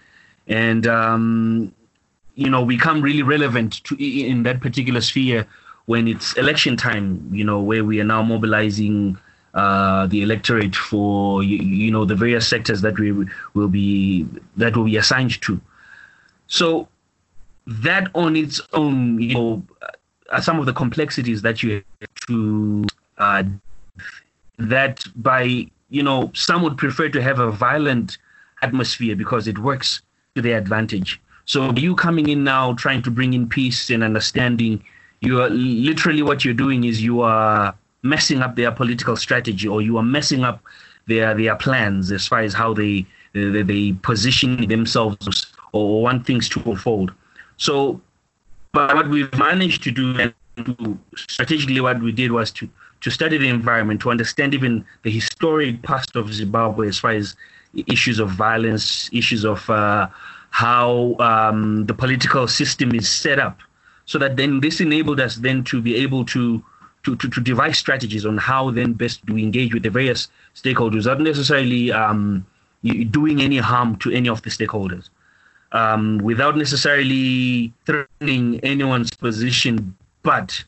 And, 0.47 0.87
um, 0.87 1.75
you 2.35 2.49
know, 2.49 2.65
become 2.65 3.03
really 3.03 3.23
relevant 3.23 3.85
to 3.85 3.97
in 4.03 4.45
that 4.45 4.61
particular 4.61 5.01
sphere 5.01 5.47
when 5.87 6.07
it's 6.07 6.37
election 6.37 6.77
time, 6.77 7.29
you 7.33 7.45
know, 7.45 7.61
where 7.61 7.85
we 7.85 8.01
are 8.01 8.05
now 8.05 8.23
mobilizing 8.23 9.19
uh, 9.55 10.07
the 10.07 10.23
electorate 10.23 10.75
for 10.75 11.43
you, 11.43 11.59
you 11.59 11.91
know 11.91 12.05
the 12.05 12.15
various 12.15 12.49
sectors 12.49 12.81
that 12.81 12.99
we 12.99 13.13
will 13.53 13.69
be 13.69 14.27
that 14.57 14.75
will 14.77 14.85
be 14.85 14.97
assigned 14.97 15.41
to. 15.43 15.61
So 16.47 16.89
that 17.67 18.11
on 18.15 18.37
its 18.37 18.61
own, 18.73 19.21
you 19.21 19.35
know, 19.35 19.63
are 20.31 20.43
some 20.43 20.59
of 20.59 20.67
the 20.67 20.73
complexities 20.73 21.43
that 21.43 21.63
you 21.63 21.83
have 22.01 22.15
to 22.27 22.85
uh, 23.19 23.43
that 24.59 25.05
by 25.17 25.67
you 25.93 26.03
know, 26.03 26.31
some 26.35 26.63
would 26.63 26.79
prefer 26.79 27.11
to 27.11 27.23
have 27.23 27.39
a 27.39 27.51
violent 27.51 28.17
atmosphere 28.63 29.15
because 29.15 29.47
it 29.47 29.59
works 29.59 30.01
to 30.35 30.41
their 30.41 30.57
advantage. 30.57 31.21
So 31.45 31.71
you 31.73 31.95
coming 31.95 32.31
in 32.31 32.43
now, 32.43 32.73
trying 32.73 33.03
to 33.03 33.11
bring 33.11 33.35
in 33.35 33.47
peace 33.47 33.91
and 33.91 34.03
understanding, 34.03 34.83
you 35.21 35.43
are 35.43 35.51
literally 35.51 36.23
what 36.23 36.45
you're 36.45 36.55
doing 36.55 36.85
is 36.85 37.03
you 37.03 37.21
are 37.21 37.75
messing 38.03 38.41
up 38.41 38.57
their 38.57 38.73
political 38.73 39.17
strategy, 39.17 39.69
or 39.69 39.83
you 39.83 39.99
are 39.99 40.03
messing 40.03 40.45
up 40.45 40.63
their 41.07 41.35
their 41.35 41.57
plans 41.57 42.11
as 42.11 42.27
far 42.27 42.41
as 42.41 42.55
how 42.55 42.73
they 42.73 43.05
they, 43.35 43.63
they 43.63 43.93
position 43.93 44.67
themselves 44.69 45.53
or 45.73 46.03
want 46.03 46.27
things 46.27 46.49
to 46.49 46.63
unfold. 46.65 47.13
So, 47.57 48.01
but 48.73 48.95
what 48.95 49.09
we've 49.09 49.33
managed 49.39 49.83
to 49.85 49.91
do 49.91 50.19
and 50.19 50.35
to 50.57 50.99
strategically 51.17 51.81
what 51.81 52.01
we 52.01 52.13
did 52.13 52.33
was 52.33 52.51
to 52.53 52.69
to 53.01 53.11
study 53.11 53.37
the 53.37 53.49
environment, 53.49 54.01
to 54.01 54.11
understand 54.11 54.55
even 54.55 54.85
the 55.03 55.11
historic 55.11 55.83
past 55.83 56.15
of 56.15 56.33
Zimbabwe 56.33 56.89
as 56.89 56.99
far 56.99 57.11
as 57.11 57.35
issues 57.89 58.21
of 58.21 58.31
violence, 58.31 59.11
issues 59.13 59.45
of 59.45 59.69
uh, 59.69 60.07
how 60.51 61.17
um, 61.19 61.85
the 61.87 61.95
political 61.95 62.47
system 62.47 62.95
is 62.95 63.09
set 63.09 63.39
up, 63.39 63.59
so 64.05 64.19
that 64.19 64.37
then 64.37 64.61
this 64.61 64.81
enabled 64.81 65.19
us 65.19 65.37
then 65.37 65.65
to 65.65 65.81
be 65.83 65.97
able 65.97 66.25
to 66.27 66.63
to, 67.03 67.17
to, 67.17 67.29
to 67.29 67.41
devise 67.41 67.79
strategies 67.79 68.25
on 68.25 68.39
how 68.39 68.71
then 68.71 68.93
best 68.93 69.27
do 69.27 69.35
we 69.35 69.43
engage 69.43 69.75
with 69.75 69.83
the 69.83 69.91
various 69.91 70.29
stakeholders, 70.55 70.95
without 70.95 71.21
necessarily 71.21 71.91
um, 71.91 72.47
doing 73.11 73.43
any 73.43 73.59
harm 73.59 73.97
to 73.97 74.13
any 74.13 74.29
of 74.29 74.43
the 74.43 74.51
stakeholders, 74.51 75.09
um, 75.73 76.19
without 76.19 76.57
necessarily 76.57 77.73
threatening 77.87 78.61
anyone's 78.61 79.11
position, 79.11 79.97
but 80.23 80.63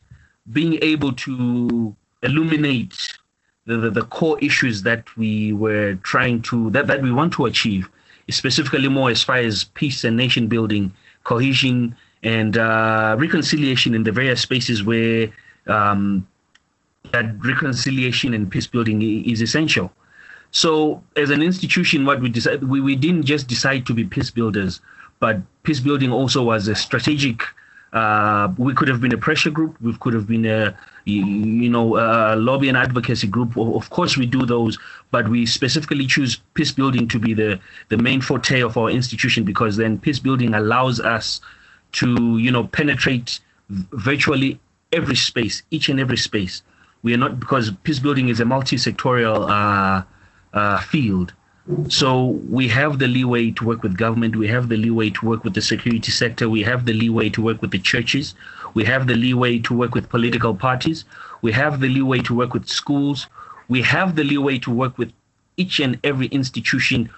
being 0.51 0.79
able 0.81 1.13
to 1.13 1.95
illuminate 2.23 3.17
the, 3.65 3.77
the, 3.77 3.89
the, 3.89 4.03
core 4.03 4.37
issues 4.39 4.83
that 4.83 5.15
we 5.15 5.53
were 5.53 5.95
trying 6.03 6.41
to 6.41 6.69
that, 6.71 6.87
that 6.87 7.01
we 7.01 7.11
want 7.11 7.33
to 7.33 7.45
achieve 7.45 7.89
specifically 8.29 8.87
more 8.87 9.09
as 9.09 9.23
far 9.23 9.37
as 9.37 9.63
peace 9.63 10.03
and 10.03 10.17
nation 10.17 10.47
building 10.47 10.91
cohesion 11.23 11.95
and 12.23 12.57
uh, 12.57 13.15
reconciliation 13.19 13.93
in 13.93 14.03
the 14.03 14.11
various 14.11 14.41
spaces 14.41 14.83
where 14.83 15.29
um, 15.67 16.27
that 17.11 17.25
reconciliation 17.43 18.33
and 18.33 18.51
peace 18.51 18.67
building 18.67 19.01
is 19.01 19.41
essential. 19.41 19.91
So 20.51 21.03
as 21.15 21.29
an 21.29 21.41
institution 21.41 22.05
what 22.05 22.21
we 22.21 22.29
decided 22.29 22.67
we, 22.67 22.81
we 22.81 22.95
didn't 22.95 23.23
just 23.23 23.47
decide 23.47 23.85
to 23.87 23.93
be 23.93 24.05
peace 24.05 24.31
builders 24.31 24.79
but 25.19 25.39
peace 25.63 25.79
building 25.79 26.11
also 26.11 26.43
was 26.43 26.67
a 26.67 26.75
strategic 26.75 27.41
uh, 27.95 28.53
we 28.57 28.73
could 28.73 28.89
have 28.89 28.99
been 28.99 29.13
a 29.13 29.17
pressure 29.17 29.49
group. 29.49 29.79
We 29.81 29.93
could 29.93 30.13
have 30.13 30.27
been 30.27 30.45
a, 30.45 30.77
you 31.05 31.69
know, 31.69 31.95
a 31.95 32.35
lobby 32.35 32.67
and 32.67 32.77
advocacy 32.77 33.27
group. 33.27 33.57
Of 33.57 33.89
course, 33.89 34.17
we 34.17 34.25
do 34.25 34.45
those, 34.45 34.77
but 35.11 35.29
we 35.29 35.45
specifically 35.45 36.05
choose 36.05 36.35
peace 36.55 36.73
building 36.73 37.07
to 37.07 37.19
be 37.19 37.33
the, 37.33 37.57
the 37.87 37.97
main 37.97 38.19
forte 38.19 38.61
of 38.61 38.77
our 38.77 38.89
institution 38.89 39.45
because 39.45 39.77
then 39.77 39.97
peace 39.97 40.19
building 40.19 40.53
allows 40.53 40.99
us 40.99 41.39
to, 41.93 42.37
you 42.37 42.51
know, 42.51 42.65
penetrate 42.65 43.39
virtually 43.69 44.59
every 44.91 45.15
space, 45.15 45.63
each 45.71 45.87
and 45.87 45.97
every 45.97 46.17
space. 46.17 46.63
We 47.01 47.13
are 47.13 47.17
not 47.17 47.39
because 47.39 47.71
peace 47.83 47.99
building 47.99 48.27
is 48.27 48.41
a 48.41 48.45
multi-sectorial 48.45 49.49
uh, 49.49 50.03
uh, 50.53 50.79
field. 50.81 51.31
So 51.89 52.39
we 52.49 52.67
have 52.67 52.99
the 52.99 53.07
leeway 53.07 53.49
to 53.51 53.65
work 53.65 53.81
with 53.81 53.97
government. 53.97 54.35
We 54.35 54.47
have 54.49 54.69
the 54.69 54.77
leeway 54.77 55.09
to 55.09 55.25
work 55.25 55.43
with 55.43 55.55
the 55.55 55.61
security 55.61 56.11
sector. 56.11 56.47
We 56.47 56.61
have 56.61 56.85
the 56.85 56.93
leeway 56.93 57.29
to 57.29 57.41
work 57.41 57.59
with 57.59 57.71
the 57.71 57.79
churches. 57.79 58.35
We 58.75 58.83
have 58.85 59.07
the 59.07 59.15
leeway 59.15 59.59
to 59.59 59.73
work 59.73 59.95
with 59.95 60.07
political 60.09 60.53
parties. 60.53 61.05
We 61.41 61.51
have 61.53 61.79
the 61.79 61.89
leeway 61.89 62.19
to 62.19 62.35
work 62.35 62.53
with 62.53 62.67
schools. 62.67 63.27
We 63.67 63.81
have 63.81 64.15
the 64.15 64.23
leeway 64.23 64.59
to 64.59 64.69
work 64.69 64.99
with 64.99 65.11
each 65.57 65.79
and 65.79 65.99
every 66.03 66.27
institution, 66.27 67.09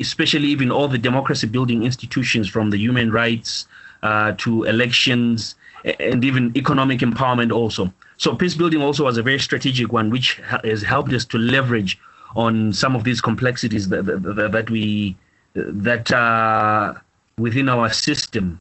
especially 0.00 0.48
even 0.48 0.72
all 0.72 0.88
the 0.88 0.98
democracy 0.98 1.46
building 1.46 1.84
institutions 1.84 2.48
from 2.48 2.70
the 2.70 2.78
human 2.78 3.12
rights 3.12 3.68
uh, 4.02 4.32
to 4.38 4.64
elections 4.64 5.54
and 5.84 6.24
even 6.24 6.52
economic 6.56 7.00
empowerment 7.00 7.52
also. 7.52 7.92
So 8.16 8.34
peace 8.34 8.54
building 8.56 8.82
also 8.82 9.04
was 9.04 9.16
a 9.16 9.22
very 9.22 9.38
strategic 9.38 9.92
one, 9.92 10.10
which 10.10 10.40
has 10.42 10.82
helped 10.82 11.12
us 11.12 11.24
to 11.26 11.38
leverage 11.38 11.98
on 12.36 12.72
some 12.72 12.94
of 12.96 13.04
these 13.04 13.20
complexities 13.20 13.88
that, 13.88 14.06
that, 14.06 14.50
that 14.52 14.70
we 14.70 15.16
that 15.54 16.12
are 16.12 17.02
within 17.38 17.68
our 17.68 17.90
system. 17.92 18.60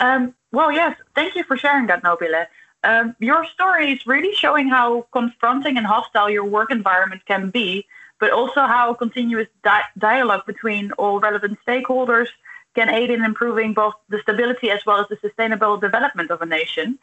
Um, 0.00 0.34
well, 0.52 0.70
yes, 0.70 0.96
thank 1.14 1.34
you 1.34 1.42
for 1.44 1.56
sharing 1.56 1.86
that, 1.88 2.02
Nqobile. 2.02 2.46
Um, 2.84 3.16
your 3.18 3.46
story 3.46 3.92
is 3.92 4.06
really 4.06 4.34
showing 4.34 4.68
how 4.68 5.06
confronting 5.12 5.78
and 5.78 5.86
hostile 5.86 6.28
your 6.28 6.44
work 6.44 6.70
environment 6.70 7.22
can 7.26 7.50
be, 7.50 7.86
but 8.20 8.30
also 8.30 8.60
how 8.60 8.94
continuous 8.94 9.48
di- 9.64 9.90
dialogue 9.98 10.44
between 10.46 10.92
all 10.92 11.18
relevant 11.18 11.58
stakeholders 11.66 12.28
can 12.74 12.90
aid 12.90 13.10
in 13.10 13.24
improving 13.24 13.72
both 13.72 13.94
the 14.08 14.18
stability 14.20 14.70
as 14.70 14.84
well 14.84 15.00
as 15.00 15.08
the 15.08 15.16
sustainable 15.20 15.76
development 15.78 16.30
of 16.30 16.42
a 16.42 16.46
nation. 16.46 16.98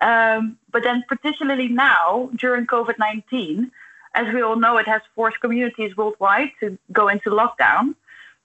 Um, 0.00 0.58
but 0.70 0.82
then, 0.82 1.04
particularly 1.08 1.68
now 1.68 2.30
during 2.36 2.66
COVID 2.66 2.98
19, 2.98 3.70
as 4.14 4.32
we 4.32 4.42
all 4.42 4.56
know, 4.56 4.76
it 4.78 4.86
has 4.86 5.02
forced 5.14 5.40
communities 5.40 5.96
worldwide 5.96 6.50
to 6.60 6.78
go 6.92 7.08
into 7.08 7.30
lockdown. 7.30 7.94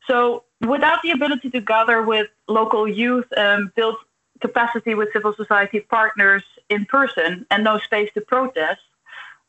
So, 0.08 0.44
without 0.68 1.02
the 1.04 1.12
ability 1.12 1.50
to 1.52 1.62
gather 1.62 2.02
with 2.02 2.28
local 2.48 2.88
youth, 2.88 3.28
um, 3.38 3.72
build 3.76 3.96
capacity 4.42 4.96
with 4.96 5.10
civil 5.14 5.34
society 5.34 5.82
partners 5.82 6.44
in 6.70 6.86
person, 6.86 7.46
and 7.52 7.64
no 7.64 7.78
space 7.80 8.10
to 8.14 8.22
protest, 8.22 8.82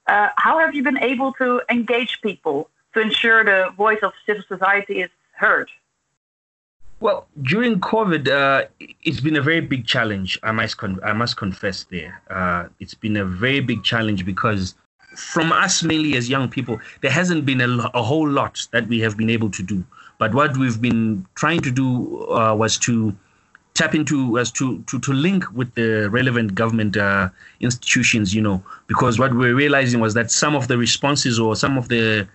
uh, 0.07 0.29
how 0.37 0.59
have 0.59 0.75
you 0.75 0.83
been 0.83 0.99
able 0.99 1.33
to 1.35 1.63
engage 1.71 2.21
people 2.21 2.69
to 2.95 3.01
ensure 3.01 3.45
the 3.45 3.71
voice 3.77 4.01
of 4.03 4.13
civil 4.27 4.43
society 4.49 5.01
is 5.01 5.11
heard? 5.33 5.71
Well, 6.99 7.27
during 7.41 7.81
COVID, 7.81 8.29
uh, 8.29 8.67
it's 9.03 9.21
been 9.21 9.37
a 9.37 9.41
very 9.41 9.61
big 9.61 9.87
challenge. 9.87 10.39
I 10.43 10.53
must 10.53 10.77
con- 10.77 11.01
I 11.03 11.15
must 11.15 11.39
confess 11.39 11.85
there. 11.85 12.21
Uh, 12.29 12.69
it's 12.79 12.93
been 12.93 13.17
a 13.17 13.25
very 13.25 13.61
big 13.61 13.83
challenge 13.85 14.27
because 14.27 14.75
from 15.21 15.53
us 15.53 15.83
mainly 15.83 16.17
as 16.17 16.29
young 16.29 16.49
people, 16.49 16.81
there 17.03 17.11
hasn't 17.11 17.45
been 17.45 17.61
a, 17.61 17.91
a, 17.95 18.03
whole 18.03 18.29
lot 18.29 18.67
that 18.73 18.89
we 18.89 19.01
have 19.01 19.17
been 19.17 19.31
able 19.31 19.51
to 19.51 19.63
do. 19.63 19.85
But 20.19 20.35
what 20.35 20.57
we've 20.57 20.81
been 20.81 21.27
trying 21.35 21.61
to 21.61 21.71
do 21.71 22.31
uh, 22.31 22.55
was 22.55 22.79
to 22.79 23.15
tap 23.75 23.95
into, 23.95 24.27
was 24.31 24.51
to, 24.53 24.83
to, 24.83 24.99
to 25.01 25.13
link 25.13 25.45
with 25.53 25.75
the 25.75 26.09
relevant 26.11 26.55
government 26.55 26.97
uh, 26.97 27.29
institutions, 27.61 28.35
you 28.35 28.43
know, 28.43 28.63
because 28.87 29.19
what 29.19 29.35
we're 29.35 29.55
realizing 29.55 30.01
was 30.01 30.15
that 30.15 30.31
some 30.31 30.57
of 30.57 30.69
the 30.69 30.77
responses 30.77 31.39
or 31.39 31.55
some 31.57 31.79
of 31.79 31.89
the 31.89 32.27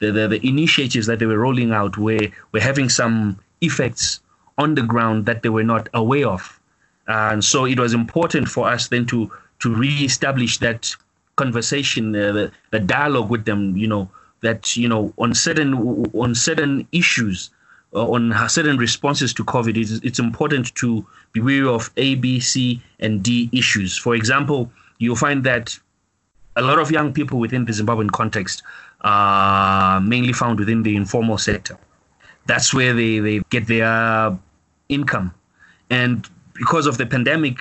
the, 0.00 0.10
the, 0.10 0.26
the 0.26 0.46
initiatives 0.46 1.06
that 1.06 1.20
they 1.20 1.26
were 1.26 1.38
rolling 1.38 1.70
out 1.70 1.96
were, 1.96 2.26
were 2.50 2.60
having 2.60 2.88
some 2.88 3.38
effects 3.60 4.20
on 4.58 4.74
the 4.74 4.82
ground 4.82 5.24
that 5.26 5.42
they 5.42 5.48
were 5.48 5.62
not 5.62 5.88
aware 5.94 6.26
of. 6.26 6.60
And 7.06 7.44
so 7.44 7.64
it 7.64 7.78
was 7.78 7.94
important 7.94 8.48
for 8.48 8.68
us 8.68 8.88
then 8.88 9.06
to 9.06 9.30
to 9.60 9.74
re-establish 9.74 10.58
that 10.58 10.94
conversation, 11.36 12.14
uh, 12.14 12.32
the, 12.32 12.52
the 12.70 12.80
dialogue 12.80 13.30
with 13.30 13.44
them, 13.44 13.76
you 13.76 13.86
know, 13.86 14.10
that, 14.40 14.76
you 14.76 14.88
know, 14.88 15.12
on 15.18 15.34
certain, 15.34 15.74
on 16.14 16.34
certain 16.34 16.86
issues, 16.92 17.50
uh, 17.94 18.06
on 18.08 18.34
certain 18.48 18.76
responses 18.76 19.32
to 19.34 19.44
COVID, 19.44 19.76
it's, 19.76 19.92
it's 20.04 20.18
important 20.18 20.74
to 20.76 21.04
be 21.32 21.40
wary 21.40 21.66
of 21.66 21.90
A, 21.96 22.14
B, 22.16 22.40
C, 22.40 22.82
and 23.00 23.22
D 23.22 23.48
issues. 23.52 23.96
For 23.96 24.14
example, 24.14 24.70
you'll 24.98 25.16
find 25.16 25.44
that 25.44 25.78
a 26.56 26.62
lot 26.62 26.78
of 26.78 26.90
young 26.90 27.12
people 27.12 27.38
within 27.38 27.64
the 27.64 27.72
Zimbabwean 27.72 28.12
context 28.12 28.62
are 29.00 30.00
mainly 30.00 30.32
found 30.32 30.58
within 30.58 30.82
the 30.82 30.96
informal 30.96 31.38
sector. 31.38 31.76
That's 32.46 32.72
where 32.72 32.92
they, 32.92 33.18
they 33.18 33.40
get 33.50 33.66
their 33.66 34.38
income. 34.88 35.34
And 35.90 36.28
because 36.54 36.86
of 36.86 36.98
the 36.98 37.06
pandemic, 37.06 37.58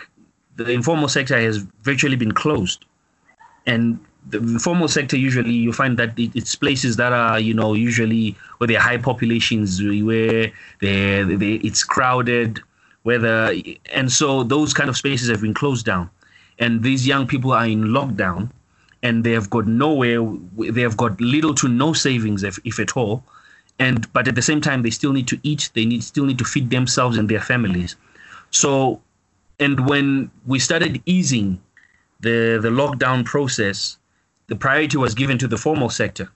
the 0.56 0.72
informal 0.72 1.08
sector 1.08 1.40
has 1.40 1.58
virtually 1.82 2.16
been 2.16 2.32
closed 2.32 2.86
and 3.66 4.00
the 4.30 4.38
informal 4.38 4.88
sector 4.88 5.18
usually 5.18 5.52
you 5.52 5.74
find 5.74 5.98
that 5.98 6.14
it's 6.18 6.56
places 6.56 6.96
that 6.96 7.12
are 7.12 7.40
you 7.40 7.54
know 7.54 7.74
usually 7.74 8.36
where 8.58 8.68
there 8.68 8.78
are 8.78 8.82
high 8.82 8.98
populations 8.98 9.82
where 9.82 10.52
they 10.80 11.24
they 11.24 11.54
it's 11.56 11.84
crowded 11.84 12.62
whether 13.04 13.54
and 13.94 14.12
so 14.12 14.44
those 14.44 14.74
kind 14.74 14.90
of 14.90 14.98
spaces 14.98 15.30
have 15.30 15.42
been 15.42 15.54
closed 15.54 15.86
down. 15.86 16.10
And 16.60 16.84
these 16.84 17.06
young 17.06 17.28
people 17.28 17.52
are 17.52 17.66
in 17.66 17.86
lockdown 17.86 18.50
and 19.02 19.24
they 19.24 19.32
have 19.32 19.50
got 19.50 19.68
nowhere 19.68 20.20
they 20.58 20.82
have 20.82 20.98
got 20.98 21.20
little 21.20 21.54
to 21.56 21.68
no 21.68 21.94
savings 21.94 22.44
if, 22.44 22.58
if 22.64 22.80
at 22.80 22.96
all. 22.98 23.24
And 23.80 24.12
but 24.14 24.28
at 24.28 24.36
the 24.36 24.42
same 24.42 24.62
time 24.62 24.82
they 24.82 24.90
still 24.90 25.12
need 25.12 25.28
to 25.28 25.40
eat 25.44 25.70
they 25.74 25.86
need 25.86 26.04
still 26.04 26.26
need 26.26 26.38
to 26.38 26.46
feed 26.46 26.70
themselves 26.70 27.18
and 27.18 27.28
their 27.30 27.42
families. 27.42 27.96
So 28.52 29.02
and 29.60 29.88
when 29.88 30.32
we 30.46 30.60
started 30.60 31.02
easing 31.06 31.62
the, 32.24 32.60
the 32.62 32.70
lockdown 32.70 33.24
process, 33.24 33.98
the 34.48 34.56
priority 34.56 34.98
was 34.98 35.14
given 35.14 35.38
to 35.38 35.48
the 35.48 35.58
formal 35.58 35.90
sector. 35.90 36.30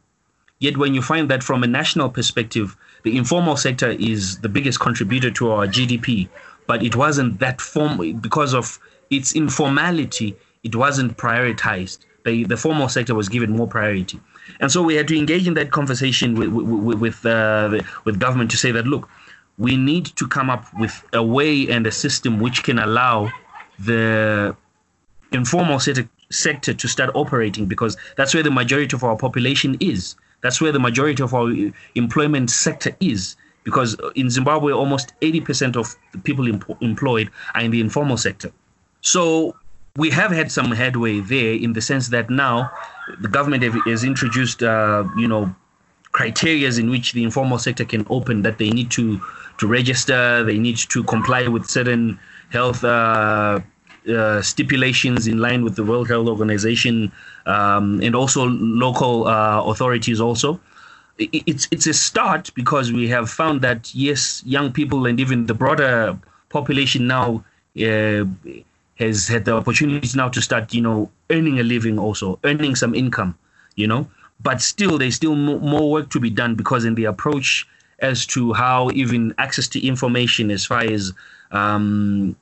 Yet, 0.59 0.77
when 0.77 0.93
you 0.93 1.01
find 1.01 1.29
that 1.29 1.43
from 1.43 1.63
a 1.63 1.67
national 1.67 2.09
perspective, 2.09 2.75
the 3.03 3.17
informal 3.17 3.57
sector 3.57 3.89
is 3.89 4.39
the 4.39 4.49
biggest 4.49 4.79
contributor 4.79 5.31
to 5.31 5.51
our 5.51 5.67
GDP, 5.67 6.29
but 6.65 6.83
it 6.83 6.95
wasn't 6.95 7.39
that 7.39 7.61
form 7.61 8.19
because 8.19 8.53
of 8.53 8.79
its 9.09 9.35
informality, 9.35 10.35
it 10.63 10.75
wasn't 10.75 11.17
prioritized. 11.17 11.99
the, 12.27 12.43
the 12.43 12.57
formal 12.57 12.89
sector 12.89 13.15
was 13.15 13.29
given 13.29 13.51
more 13.51 13.67
priority. 13.67 14.19
And 14.59 14.69
so 14.71 14.83
we 14.83 14.95
had 14.95 15.07
to 15.07 15.17
engage 15.17 15.47
in 15.47 15.53
that 15.53 15.71
conversation 15.71 16.35
with, 16.35 16.49
with, 16.49 16.99
with, 16.99 17.25
uh, 17.25 17.81
with 18.03 18.19
government 18.19 18.51
to 18.51 18.57
say 18.57 18.71
that, 18.71 18.85
look, 18.85 19.09
we 19.57 19.77
need 19.77 20.05
to 20.17 20.27
come 20.27 20.49
up 20.49 20.65
with 20.77 21.03
a 21.13 21.23
way 21.23 21.67
and 21.69 21.87
a 21.87 21.91
system 21.91 22.39
which 22.39 22.63
can 22.63 22.79
allow 22.79 23.31
the 23.79 24.55
informal 25.31 25.79
sector, 25.79 26.07
sector 26.29 26.73
to 26.73 26.87
start 26.87 27.11
operating 27.15 27.65
because 27.65 27.97
that's 28.15 28.33
where 28.33 28.43
the 28.43 28.51
majority 28.51 28.95
of 28.95 29.03
our 29.03 29.17
population 29.17 29.77
is. 29.79 30.15
That's 30.41 30.61
where 30.61 30.71
the 30.71 30.79
majority 30.79 31.23
of 31.23 31.33
our 31.33 31.51
employment 31.95 32.49
sector 32.49 32.95
is. 32.99 33.35
Because 33.63 33.97
in 34.15 34.29
Zimbabwe, 34.29 34.71
almost 34.71 35.13
80% 35.21 35.75
of 35.75 35.95
the 36.13 36.19
people 36.19 36.47
em- 36.47 36.63
employed 36.79 37.29
are 37.53 37.61
in 37.61 37.71
the 37.71 37.81
informal 37.81 38.17
sector. 38.17 38.51
So 39.01 39.55
we 39.97 40.09
have 40.11 40.31
had 40.31 40.51
some 40.51 40.71
headway 40.71 41.19
there 41.19 41.53
in 41.53 41.73
the 41.73 41.81
sense 41.81 42.09
that 42.09 42.29
now 42.29 42.71
the 43.19 43.27
government 43.27 43.63
has 43.63 44.03
introduced, 44.03 44.63
uh, 44.63 45.03
you 45.17 45.27
know, 45.27 45.53
criteria 46.11 46.69
in 46.69 46.89
which 46.89 47.13
the 47.13 47.23
informal 47.23 47.59
sector 47.59 47.83
can 47.83 48.05
open 48.09 48.41
that 48.43 48.57
they 48.57 48.69
need 48.69 48.89
to 48.91 49.21
to 49.57 49.67
register, 49.67 50.43
they 50.43 50.57
need 50.59 50.77
to 50.77 51.03
comply 51.03 51.47
with 51.47 51.65
certain 51.65 52.19
health 52.49 52.83
uh, 52.83 53.59
uh, 54.07 54.41
stipulations 54.41 55.27
in 55.27 55.37
line 55.37 55.63
with 55.63 55.75
the 55.75 55.83
World 55.83 56.07
Health 56.07 56.27
Organization 56.27 57.11
um, 57.45 58.01
and 58.01 58.15
also 58.15 58.47
local 58.47 59.27
uh, 59.27 59.61
authorities 59.63 60.19
also. 60.19 60.59
It's 61.19 61.67
it's 61.71 61.87
a 61.87 61.93
start 61.93 62.51
because 62.53 62.93
we 62.93 63.07
have 63.07 63.29
found 63.29 63.61
that 63.61 63.93
yes, 63.95 64.43
young 64.45 64.71
people 64.71 65.07
and 65.07 65.19
even 65.19 65.47
the 65.47 65.55
broader 65.55 66.15
population 66.49 67.07
now 67.07 67.43
uh, 67.81 68.25
has 68.99 69.27
had 69.27 69.45
the 69.45 69.53
opportunity 69.53 70.07
now 70.15 70.29
to 70.29 70.41
start, 70.41 70.73
you 70.73 70.81
know, 70.81 71.09
earning 71.31 71.59
a 71.59 71.63
living 71.63 71.97
also, 71.97 72.39
earning 72.43 72.75
some 72.75 72.93
income, 72.93 73.35
you 73.75 73.87
know. 73.87 74.07
But 74.41 74.61
still, 74.61 74.99
there's 74.99 75.15
still 75.15 75.35
more 75.35 75.89
work 75.89 76.09
to 76.11 76.19
be 76.19 76.29
done 76.29 76.53
because 76.53 76.85
in 76.85 76.93
the 76.93 77.05
approach 77.05 77.67
as 77.99 78.25
to 78.27 78.53
how 78.53 78.91
even 78.91 79.33
access 79.39 79.67
to 79.69 79.85
information 79.85 80.51
as 80.51 80.65
far 80.65 80.81
as 80.81 81.13
um, 81.51 82.35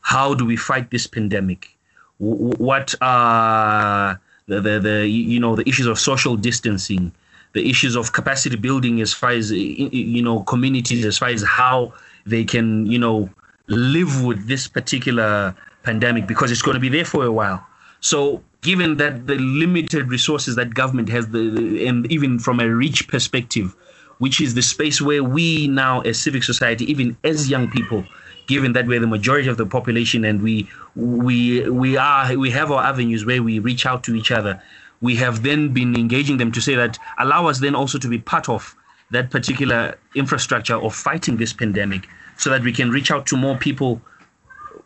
how 0.00 0.34
do 0.34 0.44
we 0.44 0.56
fight 0.56 0.90
this 0.90 1.06
pandemic? 1.06 1.76
What 2.18 2.94
are 3.00 4.20
the, 4.46 4.60
the, 4.60 4.80
the 4.80 5.08
you 5.08 5.40
know 5.40 5.56
the 5.56 5.68
issues 5.68 5.86
of 5.86 5.98
social 5.98 6.36
distancing, 6.36 7.12
the 7.52 7.68
issues 7.68 7.96
of 7.96 8.12
capacity 8.12 8.56
building 8.56 9.00
as 9.00 9.12
far 9.12 9.30
as 9.30 9.50
you 9.50 10.22
know 10.22 10.42
communities 10.42 11.04
as 11.04 11.18
far 11.18 11.28
as 11.28 11.42
how 11.42 11.92
they 12.26 12.44
can 12.44 12.86
you 12.86 12.98
know 12.98 13.30
live 13.68 14.24
with 14.24 14.48
this 14.48 14.66
particular 14.68 15.54
pandemic 15.82 16.26
because 16.26 16.50
it's 16.50 16.62
going 16.62 16.74
to 16.74 16.80
be 16.80 16.88
there 16.88 17.04
for 17.04 17.24
a 17.24 17.32
while. 17.32 17.64
So 18.00 18.42
given 18.62 18.96
that 18.98 19.26
the 19.26 19.36
limited 19.36 20.10
resources 20.10 20.56
that 20.56 20.74
government 20.74 21.08
has 21.08 21.28
the 21.28 21.86
and 21.86 22.10
even 22.12 22.38
from 22.38 22.60
a 22.60 22.68
rich 22.68 23.08
perspective 23.08 23.74
which 24.18 24.38
is 24.40 24.54
the 24.54 24.60
space 24.60 25.00
where 25.00 25.24
we 25.24 25.66
now 25.66 26.00
as 26.02 26.20
civic 26.20 26.42
society 26.42 26.84
even 26.90 27.16
as 27.24 27.48
young 27.48 27.70
people 27.70 28.04
given 28.50 28.72
that 28.76 28.84
we're 28.90 29.04
the 29.06 29.12
majority 29.16 29.48
of 29.48 29.56
the 29.62 29.68
population 29.76 30.24
and 30.24 30.42
we 30.42 30.68
we 30.96 31.36
we 31.82 31.96
are 31.96 32.36
we 32.44 32.50
have 32.50 32.68
our 32.74 32.82
avenues 32.92 33.24
where 33.24 33.42
we 33.48 33.54
reach 33.70 33.86
out 33.90 34.02
to 34.06 34.14
each 34.20 34.30
other 34.38 34.60
we 35.00 35.14
have 35.24 35.42
then 35.48 35.72
been 35.72 35.94
engaging 36.04 36.36
them 36.42 36.50
to 36.56 36.60
say 36.60 36.74
that 36.82 36.98
allow 37.18 37.46
us 37.46 37.60
then 37.60 37.74
also 37.74 37.96
to 38.04 38.08
be 38.08 38.18
part 38.18 38.48
of 38.48 38.74
that 39.10 39.30
particular 39.30 39.80
infrastructure 40.14 40.78
of 40.86 40.94
fighting 40.94 41.36
this 41.36 41.52
pandemic 41.52 42.08
so 42.36 42.50
that 42.50 42.62
we 42.62 42.72
can 42.72 42.90
reach 42.90 43.10
out 43.10 43.24
to 43.26 43.36
more 43.36 43.56
people 43.56 44.00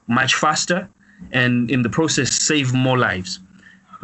much 0.07 0.35
faster 0.35 0.89
and 1.33 1.71
in 1.71 1.83
the 1.83 1.89
process 1.89 2.31
save 2.33 2.73
more 2.75 2.99
lives. 2.99 3.41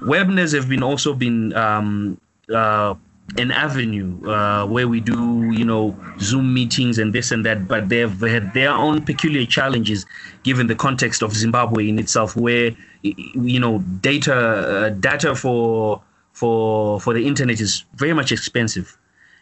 Webinars 0.01 0.55
have 0.55 0.69
been 0.69 0.83
also 0.83 1.13
been 1.15 1.53
um, 1.55 2.19
uh, 2.55 2.95
an 3.39 3.51
avenue 3.51 4.29
uh, 4.29 4.67
where 4.67 4.89
we 4.89 5.01
do, 5.01 5.51
you 5.53 5.65
know, 5.65 5.97
Zoom 6.21 6.53
meetings 6.53 6.99
and 6.99 7.13
this 7.13 7.31
and 7.31 7.45
that, 7.45 7.69
but 7.69 7.89
they've 7.89 8.21
had 8.21 8.53
their 8.55 8.71
own 8.71 9.05
peculiar 9.05 9.47
challenges 9.47 10.07
given 10.43 10.67
the 10.67 10.75
context 10.75 11.23
of 11.23 11.35
Zimbabwe 11.35 11.89
in 11.89 11.99
itself, 11.99 12.37
where 12.37 12.73
you 13.03 13.59
know 13.59 13.79
data 14.01 14.35
uh, 14.35 14.89
data 14.91 15.35
for 15.35 16.03
for 16.33 17.01
for 17.01 17.15
the 17.15 17.27
internet 17.27 17.61
is 17.61 17.85
very 17.95 18.13
much 18.13 18.33
expensive, 18.33 18.97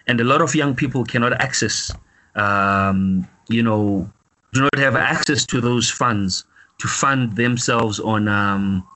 and 0.06 0.20
a 0.20 0.24
lot 0.24 0.42
of 0.42 0.54
young 0.54 0.74
people 0.74 1.04
cannot 1.04 1.32
access, 1.40 1.90
um, 2.34 3.26
you 3.48 3.62
know, 3.62 4.10
do 4.52 4.62
not 4.62 4.78
have 4.78 4.96
access 4.96 5.46
to 5.46 5.60
those 5.60 5.90
funds 5.90 6.44
to 6.78 6.88
fund 6.88 7.36
themselves 7.36 7.98
on. 8.00 8.28
Um, 8.28 8.86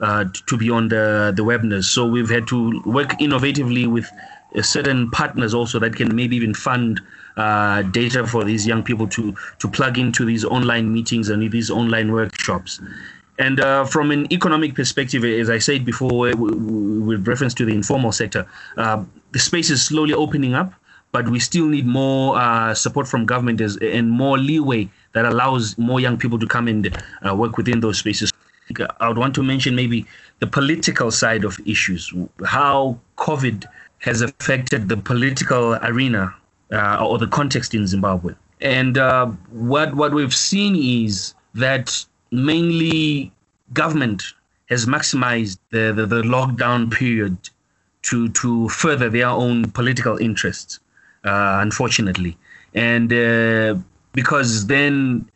uh, 0.00 0.24
to 0.46 0.56
be 0.56 0.70
on 0.70 0.88
the, 0.88 1.32
the 1.34 1.42
webinars. 1.42 1.84
So 1.84 2.06
we've 2.06 2.28
had 2.30 2.46
to 2.48 2.82
work 2.84 3.10
innovatively 3.18 3.86
with 3.86 4.10
uh, 4.54 4.62
certain 4.62 5.10
partners 5.10 5.54
also 5.54 5.78
that 5.78 5.96
can 5.96 6.14
maybe 6.14 6.36
even 6.36 6.54
fund 6.54 7.00
uh, 7.36 7.82
data 7.82 8.26
for 8.26 8.44
these 8.44 8.66
young 8.66 8.82
people 8.82 9.06
to 9.06 9.34
to 9.58 9.68
plug 9.68 9.98
into 9.98 10.24
these 10.24 10.44
online 10.44 10.92
meetings 10.92 11.28
and 11.28 11.50
these 11.50 11.70
online 11.70 12.12
workshops. 12.12 12.80
And 13.38 13.60
uh, 13.60 13.84
from 13.84 14.10
an 14.10 14.32
economic 14.32 14.74
perspective, 14.74 15.22
as 15.22 15.50
I 15.50 15.58
said 15.58 15.84
before, 15.84 16.34
with 16.34 17.28
reference 17.28 17.52
to 17.54 17.66
the 17.66 17.74
informal 17.74 18.12
sector, 18.12 18.46
uh, 18.78 19.04
the 19.32 19.38
space 19.38 19.68
is 19.68 19.84
slowly 19.84 20.14
opening 20.14 20.54
up, 20.54 20.72
but 21.12 21.28
we 21.28 21.38
still 21.38 21.66
need 21.66 21.86
more 21.86 22.38
uh, 22.38 22.72
support 22.72 23.06
from 23.06 23.26
government 23.26 23.60
and 23.60 24.10
more 24.10 24.38
leeway 24.38 24.88
that 25.12 25.26
allows 25.26 25.76
more 25.76 26.00
young 26.00 26.16
people 26.16 26.38
to 26.38 26.46
come 26.46 26.66
and 26.66 26.96
uh, 27.28 27.34
work 27.34 27.58
within 27.58 27.80
those 27.80 27.98
spaces. 27.98 28.32
I 29.00 29.08
would 29.08 29.18
want 29.18 29.34
to 29.36 29.42
mention 29.42 29.74
maybe 29.74 30.06
the 30.40 30.46
political 30.46 31.10
side 31.10 31.44
of 31.44 31.60
issues, 31.66 32.12
how 32.44 32.98
COVID 33.16 33.64
has 33.98 34.20
affected 34.20 34.88
the 34.88 34.96
political 34.96 35.74
arena 35.76 36.34
uh, 36.72 37.04
or 37.04 37.18
the 37.18 37.26
context 37.26 37.74
in 37.74 37.86
Zimbabwe. 37.86 38.34
And 38.60 38.98
uh, 38.98 39.26
what 39.50 39.94
what 39.94 40.12
we've 40.14 40.34
seen 40.34 40.76
is 40.76 41.34
that 41.54 42.04
mainly 42.30 43.32
government 43.72 44.22
has 44.68 44.86
maximized 44.86 45.58
the, 45.70 45.92
the, 45.92 46.06
the 46.06 46.22
lockdown 46.22 46.90
period 46.90 47.36
to 48.02 48.28
to 48.30 48.68
further 48.68 49.08
their 49.08 49.28
own 49.28 49.70
political 49.70 50.16
interests, 50.18 50.80
uh, 51.24 51.58
unfortunately, 51.60 52.36
and 52.74 53.12
uh, 53.12 53.74
because 54.12 54.66
then 54.66 55.28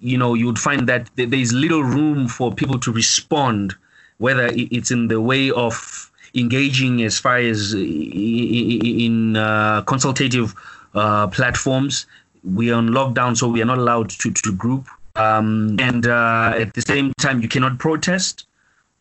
you 0.00 0.18
know, 0.18 0.34
you 0.34 0.46
would 0.46 0.58
find 0.58 0.88
that 0.88 1.08
there's 1.16 1.52
little 1.52 1.82
room 1.82 2.28
for 2.28 2.52
people 2.52 2.78
to 2.80 2.92
respond, 2.92 3.74
whether 4.18 4.50
it's 4.52 4.90
in 4.90 5.08
the 5.08 5.20
way 5.20 5.50
of 5.50 6.10
engaging 6.34 7.02
as 7.02 7.18
far 7.18 7.38
as 7.38 7.74
in 7.74 9.36
uh, 9.36 9.82
consultative 9.82 10.54
uh, 10.94 11.26
platforms. 11.28 12.06
We 12.44 12.70
are 12.70 12.76
on 12.76 12.90
lockdown, 12.90 13.36
so 13.36 13.48
we 13.48 13.62
are 13.62 13.66
not 13.66 13.78
allowed 13.78 14.10
to, 14.10 14.30
to 14.30 14.52
group. 14.54 14.86
Um, 15.16 15.76
and 15.80 16.06
uh, 16.06 16.54
at 16.56 16.74
the 16.74 16.82
same 16.82 17.12
time, 17.18 17.40
you 17.40 17.48
cannot 17.48 17.78
protest, 17.78 18.46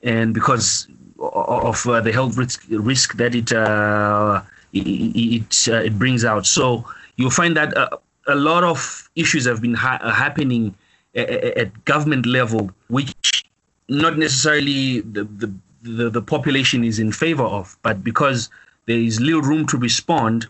and 0.02 0.34
because 0.34 0.88
of 1.20 1.86
uh, 1.88 2.02
the 2.02 2.12
health 2.12 2.38
risk, 2.38 2.66
risk 2.70 3.18
that 3.18 3.36
it 3.36 3.52
uh, 3.52 4.42
it 4.72 4.82
it, 4.88 5.68
uh, 5.68 5.76
it, 5.76 6.00
brings 6.00 6.24
out. 6.24 6.46
So 6.46 6.86
you'll 7.18 7.32
find 7.32 7.58
that 7.58 7.74
a 8.28 8.36
lot 8.36 8.64
of 8.64 9.10
issues 9.16 9.46
have 9.46 9.62
been 9.62 9.74
ha- 9.74 10.00
happening 10.10 10.74
at 11.16 11.86
government 11.86 12.26
level, 12.26 12.72
which 12.88 13.46
not 13.88 14.18
necessarily 14.18 15.02
the, 15.02 15.24
the, 15.24 15.54
the, 15.82 16.10
the 16.10 16.22
population 16.22 16.84
is 16.84 17.00
in 17.00 17.12
favor 17.12 17.44
of, 17.44 17.78
but 17.84 18.04
because 18.04 18.50
there 18.86 18.98
is 18.98 19.20
little 19.20 19.42
room 19.42 19.66
to 19.68 19.78
respond, 19.78 20.48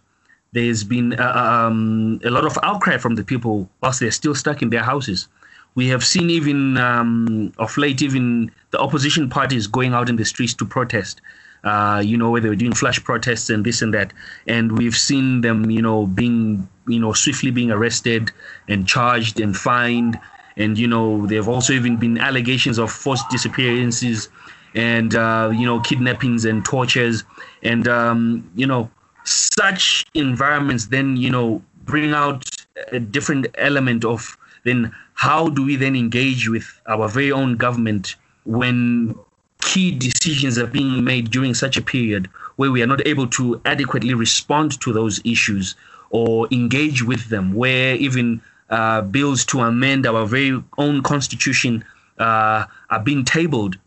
there's 0.53 0.83
been 0.83 1.13
uh, 1.19 1.31
um, 1.33 2.19
a 2.23 2.29
lot 2.29 2.45
of 2.45 2.57
outcry 2.63 2.97
from 2.97 3.15
the 3.15 3.23
people 3.23 3.69
whilst 3.81 3.99
they're 3.99 4.11
still 4.11 4.35
stuck 4.35 4.61
in 4.61 4.69
their 4.69 4.83
houses. 4.83 5.27
We 5.75 5.89
have 5.89 6.05
seen 6.05 6.29
even 6.29 6.77
um, 6.77 7.51
of 7.57 7.77
late, 7.77 8.01
even 8.01 8.49
the 8.71 8.79
opposition 8.79 9.29
parties 9.29 9.67
going 9.67 9.93
out 9.93 10.07
in 10.07 10.15
the 10.15 10.23
streets 10.23 10.53
to 10.55 10.65
protest. 10.65 11.21
Uh, 11.65 11.99
you 12.05 12.15
know, 12.15 12.29
where 12.29 12.39
they 12.39 12.47
were 12.47 12.55
doing 12.55 12.75
flash 12.75 13.03
protests 13.03 13.49
and 13.49 13.65
this 13.65 13.81
and 13.81 13.91
that. 13.91 14.13
And 14.45 14.77
we've 14.77 14.95
seen 14.95 15.41
them, 15.41 15.71
you 15.71 15.81
know, 15.81 16.05
being, 16.05 16.69
you 16.87 16.99
know, 16.99 17.11
swiftly 17.13 17.49
being 17.49 17.71
arrested 17.71 18.31
and 18.67 18.87
charged 18.87 19.39
and 19.39 19.57
fined 19.57 20.19
and 20.57 20.77
you 20.77 20.87
know 20.87 21.25
there 21.27 21.39
have 21.39 21.49
also 21.49 21.73
even 21.73 21.97
been 21.97 22.17
allegations 22.17 22.77
of 22.77 22.91
forced 22.91 23.29
disappearances 23.29 24.29
and 24.73 25.15
uh, 25.15 25.51
you 25.53 25.65
know 25.65 25.79
kidnappings 25.81 26.45
and 26.45 26.63
tortures. 26.65 27.23
And 27.63 27.87
um, 27.87 28.49
you 28.55 28.67
know 28.67 28.89
such 29.23 30.05
environments 30.13 30.87
then 30.87 31.17
you 31.17 31.29
know 31.29 31.61
bring 31.85 32.13
out 32.13 32.45
a 32.91 32.99
different 32.99 33.47
element 33.57 34.05
of 34.05 34.37
then 34.63 34.93
how 35.13 35.49
do 35.49 35.63
we 35.65 35.75
then 35.75 35.95
engage 35.95 36.49
with 36.49 36.81
our 36.87 37.07
very 37.07 37.31
own 37.31 37.55
government 37.55 38.15
when 38.45 39.15
key 39.61 39.91
decisions 39.91 40.57
are 40.57 40.67
being 40.67 41.03
made 41.03 41.31
during 41.31 41.53
such 41.53 41.77
a 41.77 41.81
period 41.81 42.27
where 42.57 42.71
we 42.71 42.83
are 42.83 42.87
not 42.87 43.05
able 43.07 43.27
to 43.27 43.59
adequately 43.65 44.13
respond 44.13 44.79
to 44.81 44.93
those 44.93 45.19
issues 45.25 45.75
or 46.11 46.47
engage 46.51 47.01
with 47.03 47.29
them 47.29 47.53
where 47.53 47.95
even 47.95 48.41
uh, 48.69 49.01
bills 49.01 49.45
to 49.45 49.61
amend 49.61 50.05
our 50.05 50.25
very 50.25 50.61
own 50.77 51.03
constitution 51.03 51.83
uh, 52.17 52.65
are 52.89 52.99
being 53.03 53.23
tabled 53.23 53.77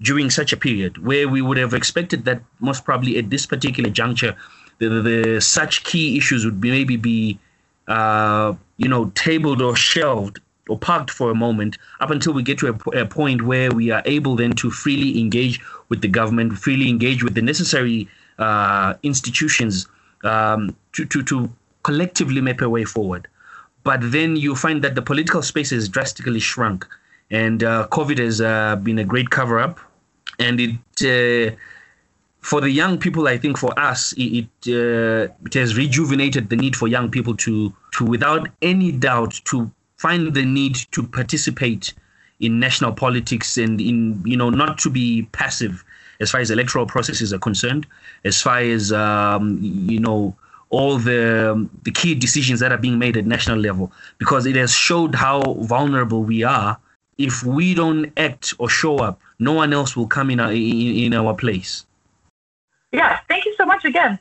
during 0.00 0.30
such 0.30 0.52
a 0.52 0.56
period 0.56 0.98
where 1.04 1.28
we 1.28 1.42
would 1.42 1.56
have 1.56 1.74
expected 1.74 2.24
that 2.24 2.40
most 2.60 2.84
probably 2.84 3.18
at 3.18 3.30
this 3.30 3.46
particular 3.46 3.90
juncture, 3.90 4.36
the, 4.78 4.88
the, 4.88 5.02
the 5.02 5.40
such 5.40 5.82
key 5.84 6.16
issues 6.16 6.44
would 6.44 6.60
be 6.60 6.70
maybe 6.70 6.96
be, 6.96 7.38
uh, 7.88 8.54
you 8.76 8.88
know, 8.88 9.10
tabled 9.14 9.60
or 9.60 9.74
shelved 9.74 10.40
or 10.68 10.78
parked 10.78 11.10
for 11.10 11.30
a 11.30 11.34
moment 11.34 11.78
up 12.00 12.10
until 12.10 12.32
we 12.32 12.42
get 12.42 12.58
to 12.58 12.68
a, 12.68 13.00
a, 13.00 13.06
point 13.06 13.42
where 13.42 13.72
we 13.72 13.90
are 13.90 14.02
able 14.04 14.36
then 14.36 14.52
to 14.52 14.70
freely 14.70 15.18
engage 15.18 15.60
with 15.88 16.02
the 16.02 16.08
government, 16.08 16.56
freely 16.58 16.88
engage 16.88 17.24
with 17.24 17.34
the 17.34 17.42
necessary 17.42 18.06
uh, 18.38 18.94
institutions 19.02 19.88
um, 20.22 20.76
to, 20.92 21.04
to, 21.06 21.22
to 21.22 21.50
collectively 21.82 22.40
map 22.40 22.60
a 22.60 22.68
way 22.68 22.84
forward. 22.84 23.26
But 23.88 24.12
then 24.12 24.36
you 24.36 24.54
find 24.54 24.84
that 24.84 24.94
the 24.96 25.00
political 25.00 25.40
space 25.40 25.70
has 25.70 25.88
drastically 25.88 26.40
shrunk. 26.40 26.86
And 27.30 27.64
uh, 27.64 27.88
COVID 27.90 28.18
has 28.18 28.38
uh, 28.38 28.76
been 28.76 28.98
a 28.98 29.04
great 29.12 29.30
cover 29.30 29.58
up. 29.58 29.80
And 30.38 30.60
it, 30.60 30.74
uh, 31.00 31.56
for 32.42 32.60
the 32.60 32.68
young 32.68 32.98
people, 32.98 33.26
I 33.28 33.38
think 33.38 33.56
for 33.56 33.72
us, 33.80 34.12
it, 34.12 34.44
it, 34.44 34.48
uh, 34.68 35.32
it 35.46 35.54
has 35.54 35.78
rejuvenated 35.78 36.50
the 36.50 36.56
need 36.56 36.76
for 36.76 36.86
young 36.86 37.10
people 37.10 37.34
to, 37.36 37.72
to, 37.92 38.04
without 38.04 38.50
any 38.60 38.92
doubt, 38.92 39.40
to 39.46 39.70
find 39.96 40.34
the 40.34 40.44
need 40.44 40.76
to 40.90 41.02
participate 41.02 41.94
in 42.40 42.60
national 42.60 42.92
politics 42.92 43.56
and 43.56 43.80
in, 43.80 44.22
you 44.22 44.36
know, 44.36 44.50
not 44.50 44.76
to 44.80 44.90
be 44.90 45.22
passive 45.32 45.82
as 46.20 46.30
far 46.30 46.42
as 46.42 46.50
electoral 46.50 46.84
processes 46.84 47.32
are 47.32 47.38
concerned, 47.38 47.86
as 48.26 48.42
far 48.42 48.58
as, 48.58 48.92
um, 48.92 49.58
you 49.62 49.98
know, 49.98 50.36
all 50.70 50.98
the 50.98 51.68
the 51.84 51.90
key 51.90 52.14
decisions 52.14 52.60
that 52.60 52.72
are 52.72 52.78
being 52.78 52.98
made 52.98 53.16
at 53.16 53.26
national 53.26 53.58
level. 53.58 53.92
Because 54.18 54.46
it 54.46 54.56
has 54.56 54.72
showed 54.72 55.14
how 55.14 55.54
vulnerable 55.60 56.22
we 56.22 56.42
are. 56.42 56.78
If 57.16 57.42
we 57.42 57.74
don't 57.74 58.12
act 58.16 58.54
or 58.58 58.68
show 58.68 58.98
up 58.98 59.20
no 59.38 59.52
one 59.52 59.72
else 59.72 59.96
will 59.96 60.06
come 60.06 60.30
in 60.30 60.40
our, 60.40 60.52
in, 60.52 60.96
in 61.04 61.14
our 61.14 61.34
place. 61.34 61.86
Yeah 62.92 63.18
thank 63.28 63.44
you 63.44 63.54
so 63.56 63.66
much 63.66 63.84
again. 63.84 64.18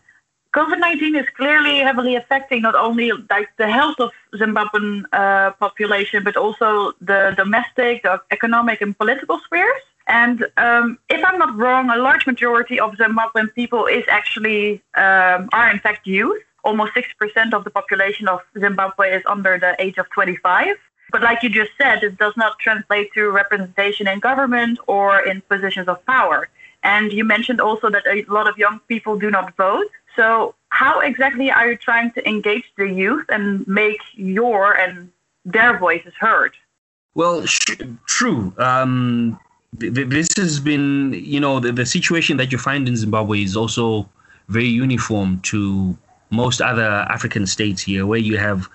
Covid-19 0.56 1.20
is 1.20 1.28
clearly 1.36 1.80
heavily 1.80 2.16
affecting 2.16 2.62
not 2.62 2.74
only 2.74 3.12
like 3.30 3.50
the 3.58 3.68
health 3.68 4.00
of 4.00 4.12
zimbabwean 4.36 5.04
uh, 5.14 5.52
population 5.52 6.24
but 6.24 6.36
also 6.36 6.94
the 7.02 7.34
domestic 7.36 8.04
the 8.04 8.20
economic 8.32 8.82
and 8.82 8.98
political 8.98 9.40
spheres 9.40 9.84
and 10.08 10.46
um, 10.58 10.98
if 11.10 11.24
I'm 11.24 11.38
not 11.38 11.56
wrong, 11.58 11.89
a 11.89 11.98
large 11.98 12.26
majority 12.26 12.80
of 12.80 12.93
Zimbabwean 12.96 13.54
people 13.54 13.86
is 13.86 14.06
actually 14.10 14.82
um, 14.96 15.50
are 15.52 15.70
in 15.70 15.80
fact 15.80 16.08
youth. 16.08 16.41
Almost 16.63 16.93
6% 16.93 17.54
of 17.54 17.63
the 17.63 17.70
population 17.70 18.28
of 18.28 18.41
Zimbabwe 18.60 19.15
is 19.15 19.24
under 19.26 19.58
the 19.58 19.76
age 19.82 19.98
of 19.98 20.10
25. 20.10 20.76
But 21.12 21.22
like 21.22 21.41
you 21.41 21.50
just 21.50 21.72
said, 21.78 22.04
it 22.04 22.17
does 22.17 22.36
not 22.36 22.60
translate 22.60 23.13
to 23.13 23.30
representation 23.30 24.08
in 24.08 24.20
government 24.20 24.80
or 24.88 25.22
in 25.22 25.41
positions 25.41 25.88
of 25.88 26.06
power. 26.06 26.50
And 26.84 27.13
you 27.13 27.24
mentioned 27.24 27.62
also 27.62 27.89
that 27.89 28.06
a 28.06 28.24
lot 28.28 28.50
of 28.50 28.58
young 28.58 28.80
people 28.88 29.17
do 29.17 29.32
not 29.32 29.56
vote. 29.56 29.88
So 30.15 30.56
how 30.70 31.00
exactly 31.00 31.52
are 31.52 31.72
you 31.72 31.78
trying 31.78 32.12
to 32.13 32.28
engage 32.28 32.65
the 32.78 32.89
youth 32.89 33.26
and 33.30 33.65
make 33.67 34.02
your 34.13 34.74
and 34.76 35.10
their 35.46 35.78
voices 35.78 36.13
heard? 36.20 36.54
Well, 37.15 37.46
sh- 37.46 37.82
true. 38.06 38.54
Um, 38.58 39.39
this 39.80 40.30
has 40.38 40.60
been, 40.60 41.13
you 41.13 41.40
know, 41.40 41.60
the, 41.60 41.72
the 41.72 41.86
situation 41.86 42.38
that 42.38 42.52
you 42.52 42.58
find 42.58 42.88
in 42.88 42.96
Zimbabwe 42.96 43.44
is 43.44 43.56
also 43.56 44.10
very 44.48 44.68
uniform 44.68 45.40
to 45.42 45.98
most 46.30 46.62
other 46.62 47.06
African 47.10 47.46
states 47.46 47.82
here, 47.82 48.06
where 48.06 48.20
you 48.20 48.38
have 48.38 48.68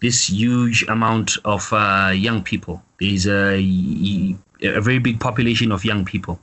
this 0.00 0.28
huge 0.28 0.82
amount 0.84 1.32
of 1.44 1.72
uh, 1.72 2.12
young 2.14 2.42
people. 2.42 2.82
There's 3.00 3.26
a, 3.26 3.56
a 4.62 4.80
very 4.80 4.98
big 4.98 5.20
population 5.20 5.72
of 5.72 5.84
young 5.84 6.04
people. 6.04 6.40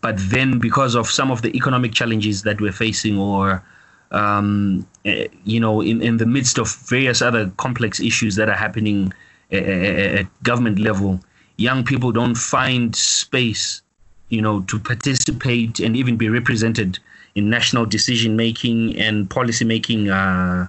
But 0.00 0.16
then, 0.18 0.58
because 0.58 0.94
of 0.94 1.08
some 1.08 1.30
of 1.30 1.42
the 1.42 1.54
economic 1.56 1.92
challenges 1.92 2.42
that 2.42 2.60
we're 2.60 2.72
facing, 2.72 3.18
or 3.18 3.62
um, 4.10 4.86
eh, 5.04 5.28
you 5.44 5.58
know, 5.58 5.80
in, 5.80 6.02
in 6.02 6.18
the 6.18 6.26
midst 6.26 6.58
of 6.58 6.74
various 6.88 7.22
other 7.22 7.50
complex 7.56 8.00
issues 8.00 8.36
that 8.36 8.48
are 8.48 8.56
happening 8.56 9.12
eh, 9.50 9.58
eh, 9.58 10.20
at 10.20 10.42
government 10.42 10.78
level, 10.78 11.20
young 11.56 11.84
people 11.84 12.12
don't 12.12 12.34
find 12.34 12.94
space, 12.94 13.82
you 14.28 14.42
know, 14.42 14.60
to 14.62 14.78
participate 14.78 15.80
and 15.80 15.96
even 15.96 16.16
be 16.16 16.28
represented 16.28 16.98
in 17.34 17.50
national 17.50 17.86
decision 17.86 18.36
making 18.36 18.96
and 18.98 19.28
policy 19.28 19.64
making 19.64 20.10
uh, 20.10 20.66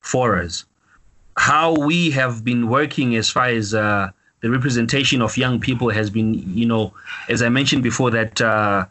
forums. 0.00 0.64
How 1.36 1.74
we 1.74 2.10
have 2.10 2.44
been 2.44 2.68
working 2.68 3.16
as 3.16 3.28
far 3.28 3.46
as 3.46 3.74
uh, 3.74 4.10
the 4.40 4.50
representation 4.50 5.22
of 5.22 5.36
young 5.36 5.58
people 5.58 5.90
has 5.90 6.10
been, 6.10 6.34
you 6.56 6.66
know, 6.66 6.92
as 7.28 7.42
I 7.42 7.48
mentioned 7.48 7.82
before, 7.82 8.10
that 8.10 8.40
uh, 8.40 8.84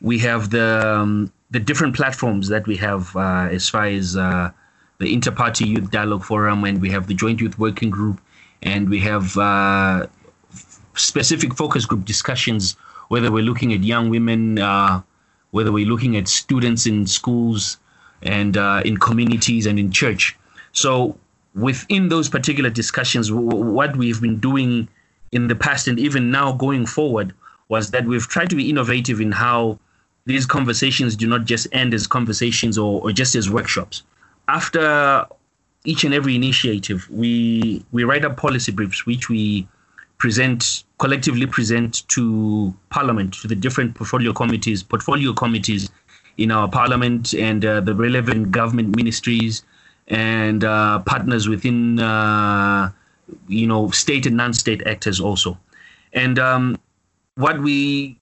we 0.00 0.18
have 0.20 0.50
the 0.50 0.82
um, 0.86 1.32
the 1.50 1.60
different 1.60 1.94
platforms 1.94 2.48
that 2.48 2.66
we 2.66 2.76
have 2.76 3.14
uh, 3.16 3.48
as 3.50 3.68
far 3.68 3.84
as 3.84 4.16
uh, 4.16 4.50
the 4.98 5.12
Inter-Party 5.12 5.66
Youth 5.66 5.90
Dialogue 5.90 6.24
Forum, 6.24 6.64
and 6.64 6.80
we 6.80 6.90
have 6.90 7.06
the 7.06 7.14
Joint 7.14 7.40
Youth 7.40 7.58
Working 7.58 7.90
Group, 7.90 8.20
and 8.62 8.88
we 8.88 8.98
have 9.00 9.36
uh, 9.36 10.06
specific 10.96 11.54
focus 11.54 11.86
group 11.86 12.04
discussions, 12.04 12.76
whether 13.08 13.30
we're 13.30 13.44
looking 13.44 13.72
at 13.72 13.82
young 13.82 14.10
women, 14.10 14.58
uh, 14.58 15.02
whether 15.50 15.72
we're 15.72 15.86
looking 15.86 16.16
at 16.16 16.28
students 16.28 16.86
in 16.86 17.06
schools 17.06 17.78
and 18.22 18.56
uh, 18.56 18.82
in 18.84 18.96
communities 18.96 19.66
and 19.66 19.78
in 19.78 19.90
church. 19.90 20.36
So 20.72 21.16
within 21.54 22.08
those 22.08 22.28
particular 22.28 22.70
discussions, 22.70 23.28
w- 23.28 23.48
what 23.48 23.96
we've 23.96 24.20
been 24.20 24.38
doing 24.38 24.88
in 25.32 25.48
the 25.48 25.54
past 25.54 25.88
and 25.88 25.98
even 25.98 26.30
now 26.30 26.52
going 26.52 26.86
forward 26.86 27.32
was 27.68 27.90
that 27.90 28.06
we've 28.06 28.26
tried 28.28 28.50
to 28.50 28.56
be 28.56 28.70
innovative 28.70 29.20
in 29.20 29.32
how 29.32 29.78
these 30.24 30.46
conversations 30.46 31.16
do 31.16 31.26
not 31.26 31.44
just 31.44 31.66
end 31.72 31.94
as 31.94 32.06
conversations 32.06 32.76
or, 32.78 33.00
or 33.02 33.12
just 33.12 33.34
as 33.34 33.50
workshops. 33.50 34.02
After 34.48 35.24
each 35.84 36.04
and 36.04 36.12
every 36.12 36.34
initiative, 36.34 37.08
we 37.10 37.84
we 37.92 38.04
write 38.04 38.24
up 38.24 38.36
policy 38.36 38.72
briefs, 38.72 39.06
which 39.06 39.28
we 39.28 39.66
present 40.18 40.84
collectively 40.98 41.46
present 41.46 42.08
to 42.08 42.74
Parliament, 42.90 43.34
to 43.34 43.48
the 43.48 43.54
different 43.54 43.94
portfolio 43.94 44.32
committees, 44.32 44.82
portfolio 44.82 45.32
committees 45.32 45.90
in 46.38 46.50
our 46.50 46.68
Parliament 46.68 47.34
and 47.34 47.64
uh, 47.64 47.80
the 47.80 47.94
relevant 47.94 48.50
government 48.50 48.96
ministries 48.96 49.62
and 50.08 50.64
uh, 50.64 50.98
partners 51.00 51.48
within, 51.48 51.98
uh, 51.98 52.90
you 53.48 53.66
know, 53.66 53.90
state 53.90 54.26
and 54.26 54.36
non-state 54.36 54.86
actors 54.86 55.20
also. 55.20 55.58
And 56.12 56.38
um, 56.38 56.78
what 57.34 57.60
we, 57.60 58.18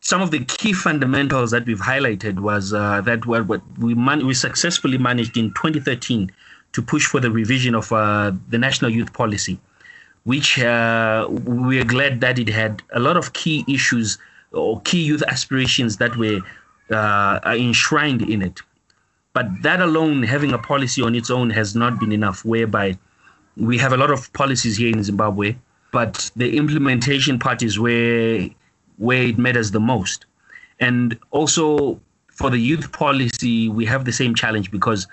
some 0.00 0.22
of 0.22 0.30
the 0.30 0.44
key 0.44 0.72
fundamentals 0.72 1.50
that 1.50 1.66
we've 1.66 1.80
highlighted 1.80 2.40
was 2.40 2.72
uh, 2.72 3.00
that 3.02 3.26
what, 3.26 3.46
what 3.46 3.60
we 3.78 3.94
man- 3.94 4.26
we 4.26 4.34
successfully 4.34 4.98
managed 4.98 5.36
in 5.36 5.50
2013 5.50 6.30
to 6.72 6.82
push 6.82 7.06
for 7.06 7.20
the 7.20 7.30
revision 7.30 7.74
of 7.74 7.92
uh, 7.92 8.32
the 8.48 8.58
national 8.58 8.90
youth 8.90 9.12
policy 9.12 9.58
which 10.24 10.58
uh, 10.58 11.26
we're 11.30 11.84
glad 11.84 12.20
that 12.20 12.38
it 12.38 12.48
had 12.48 12.82
a 12.92 13.00
lot 13.00 13.16
of 13.16 13.32
key 13.32 13.64
issues 13.68 14.18
or 14.52 14.80
key 14.82 15.02
youth 15.02 15.22
aspirations 15.28 15.96
that 15.98 16.16
were 16.16 16.40
uh, 16.90 17.40
enshrined 17.46 18.22
in 18.22 18.42
it. 18.42 18.60
But 19.32 19.62
that 19.62 19.80
alone, 19.80 20.22
having 20.22 20.52
a 20.52 20.58
policy 20.58 21.02
on 21.02 21.14
its 21.14 21.30
own, 21.30 21.50
has 21.50 21.76
not 21.76 22.00
been 22.00 22.12
enough. 22.12 22.44
Whereby 22.44 22.98
we 23.56 23.78
have 23.78 23.92
a 23.92 23.96
lot 23.96 24.10
of 24.10 24.32
policies 24.32 24.76
here 24.76 24.94
in 24.94 25.02
Zimbabwe, 25.02 25.56
but 25.92 26.30
the 26.36 26.56
implementation 26.56 27.38
part 27.38 27.62
is 27.62 27.78
where 27.78 28.48
where 28.96 29.22
it 29.22 29.38
matters 29.38 29.70
the 29.70 29.80
most. 29.80 30.26
And 30.80 31.18
also 31.30 32.00
for 32.32 32.50
the 32.50 32.58
youth 32.58 32.92
policy, 32.92 33.68
we 33.68 33.84
have 33.86 34.04
the 34.04 34.12
same 34.12 34.34
challenge 34.34 34.70
because 34.70 35.06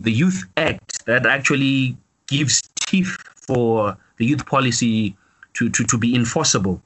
the 0.00 0.12
Youth 0.12 0.44
Act 0.56 1.04
that 1.06 1.26
actually 1.26 1.96
gives 2.26 2.62
teeth 2.80 3.16
for 3.34 3.96
the 4.18 4.26
youth 4.26 4.46
policy 4.46 5.16
to, 5.54 5.68
to, 5.70 5.84
to 5.84 5.98
be 5.98 6.14
enforceable 6.14 6.82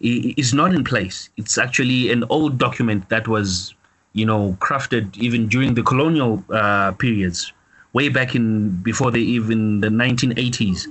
is 0.00 0.54
not 0.54 0.74
in 0.74 0.82
place. 0.82 1.28
It's 1.36 1.58
actually 1.58 2.10
an 2.10 2.24
old 2.30 2.58
document 2.58 3.08
that 3.10 3.28
was, 3.28 3.74
you 4.14 4.24
know, 4.24 4.56
crafted 4.60 5.16
even 5.18 5.46
during 5.46 5.74
the 5.74 5.82
colonial 5.82 6.42
uh, 6.50 6.92
periods, 6.92 7.52
way 7.92 8.08
back 8.08 8.34
in 8.34 8.70
before 8.82 9.10
the 9.10 9.20
even 9.20 9.80
the 9.80 9.88
1980s. 9.88 10.86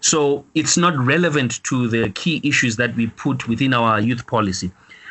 So 0.00 0.44
it's 0.54 0.76
not 0.76 0.96
relevant 0.96 1.62
to 1.64 1.88
the 1.88 2.10
key 2.10 2.40
issues 2.44 2.76
that 2.76 2.94
we 2.94 3.08
put 3.08 3.48
within 3.48 3.74
our 3.74 4.00
youth 4.00 4.26
policy. 4.26 4.70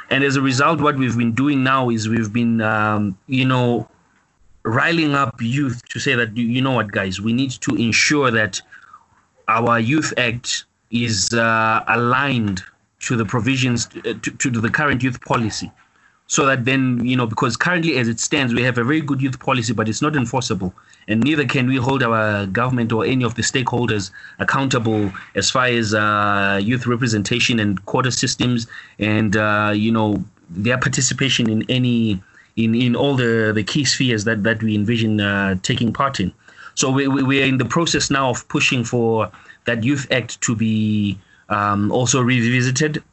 And 0.09 0.23
as 0.23 0.35
a 0.35 0.41
result, 0.41 0.81
what 0.81 0.97
we've 0.97 1.17
been 1.17 1.33
doing 1.33 1.63
now 1.63 1.89
is 1.89 2.09
we've 2.09 2.31
been, 2.31 2.59
um, 2.61 3.17
you 3.27 3.45
know, 3.45 3.87
riling 4.63 5.13
up 5.13 5.41
youth 5.41 5.81
to 5.89 5.99
say 5.99 6.15
that, 6.15 6.35
you 6.35 6.61
know 6.61 6.73
what, 6.73 6.91
guys, 6.91 7.21
we 7.21 7.33
need 7.33 7.51
to 7.51 7.75
ensure 7.75 8.29
that 8.31 8.61
our 9.51 9.79
Youth 9.79 10.13
Act 10.17 10.65
is 10.91 11.33
uh, 11.33 11.83
aligned 11.87 12.63
to 13.01 13.15
the 13.15 13.25
provisions 13.25 13.87
uh, 13.87 14.13
to, 14.21 14.31
to 14.31 14.49
the 14.49 14.69
current 14.69 15.01
youth 15.03 15.19
policy 15.21 15.71
so 16.27 16.45
that 16.45 16.63
then 16.63 17.03
you 17.03 17.15
know 17.17 17.27
because 17.27 17.57
currently 17.57 17.97
as 17.97 18.07
it 18.07 18.19
stands 18.19 18.53
we 18.53 18.63
have 18.63 18.77
a 18.77 18.83
very 18.83 19.01
good 19.01 19.21
youth 19.21 19.39
policy 19.39 19.73
but 19.73 19.89
it's 19.89 20.01
not 20.01 20.15
enforceable 20.15 20.73
and 21.07 21.23
neither 21.23 21.45
can 21.45 21.67
we 21.67 21.75
hold 21.75 22.01
our 22.03 22.45
government 22.47 22.93
or 22.93 23.03
any 23.05 23.23
of 23.23 23.35
the 23.35 23.41
stakeholders 23.41 24.11
accountable 24.39 25.11
as 25.35 25.49
far 25.49 25.65
as 25.65 25.93
uh, 25.93 26.59
youth 26.61 26.85
representation 26.87 27.59
and 27.59 27.83
quota 27.85 28.11
systems 28.11 28.67
and 28.99 29.35
uh, 29.35 29.73
you 29.75 29.91
know 29.91 30.23
their 30.49 30.77
participation 30.77 31.49
in 31.49 31.65
any 31.69 32.21
in, 32.55 32.75
in 32.75 32.95
all 32.95 33.15
the, 33.15 33.51
the 33.53 33.63
key 33.63 33.85
spheres 33.85 34.23
that, 34.25 34.43
that 34.43 34.61
we 34.61 34.75
envision 34.75 35.21
uh, 35.21 35.55
taking 35.63 35.93
part 35.93 36.19
in. 36.19 36.33
So 36.75 36.91
we, 36.91 37.07
we, 37.07 37.23
we, 37.23 37.43
are 37.43 37.45
in 37.45 37.57
the 37.57 37.65
process 37.65 38.09
now 38.09 38.29
of 38.29 38.47
pushing 38.47 38.83
for 38.83 39.31
that 39.65 39.83
Youth 39.83 40.07
Act 40.11 40.41
to 40.41 40.55
be 40.55 41.17
um, 41.49 41.91
also 41.91 42.21
revisited. 42.21 43.03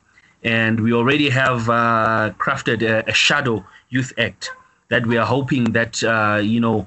And 0.45 0.81
we 0.81 0.93
already 0.93 1.29
have 1.31 1.69
uh, 1.69 2.33
crafted 2.39 2.83
a, 2.83 3.09
a, 3.09 3.13
shadow 3.13 3.65
Youth 3.91 4.13
Act 4.19 4.51
that 4.89 5.07
we 5.07 5.17
are 5.17 5.27
hoping 5.27 5.65
that, 5.73 6.03
uh, 6.05 6.41
you 6.43 6.61
know, 6.61 6.87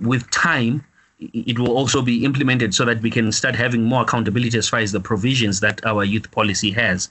with 0.00 0.30
time, 0.30 0.84
it 1.18 1.58
will 1.58 1.72
also 1.72 2.02
be 2.02 2.24
implemented 2.24 2.74
so 2.74 2.84
that 2.84 3.00
we 3.00 3.10
can 3.10 3.32
start 3.32 3.56
having 3.56 3.82
more 3.84 4.02
accountability 4.02 4.56
as 4.58 4.68
far 4.68 4.80
as 4.80 4.92
the 4.92 5.00
provisions 5.00 5.60
that 5.60 5.84
our 5.84 6.04
youth 6.04 6.30
policy 6.30 6.70
has. 6.70 7.08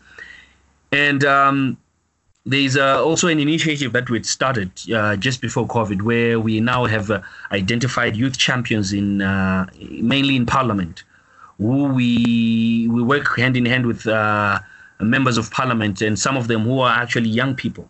And 0.92 1.26
um, 1.26 1.78
there's 2.46 2.78
uh, 2.78 3.04
also 3.04 3.28
an 3.28 3.40
initiative 3.40 3.92
that 3.94 4.10
we 4.10 4.22
started 4.22 4.70
uh, 4.94 5.16
just 5.16 5.42
before 5.42 5.68
COVID, 5.68 6.04
where 6.04 6.40
we 6.40 6.60
now 6.60 6.86
have 6.86 7.10
uh, 7.10 7.22
identified 7.52 8.16
youth 8.16 8.38
champions 8.38 8.94
in 8.94 9.22
uh, 9.22 9.66
mainly 9.80 10.36
in 10.36 10.46
Parliament, 10.46 11.04
who 11.58 11.86
we 11.86 12.88
we 12.88 13.02
work 13.02 13.36
hand 13.36 13.58
in 13.58 13.66
hand 13.66 13.88
with 13.88 14.06
uh, 14.06 14.60
members 15.00 15.38
of 15.38 15.50
Parliament 15.50 16.02
and 16.02 16.20
some 16.20 16.38
of 16.38 16.48
them 16.48 16.62
who 16.62 16.80
are 16.82 16.96
actually 16.96 17.30
young 17.30 17.56
people, 17.56 17.90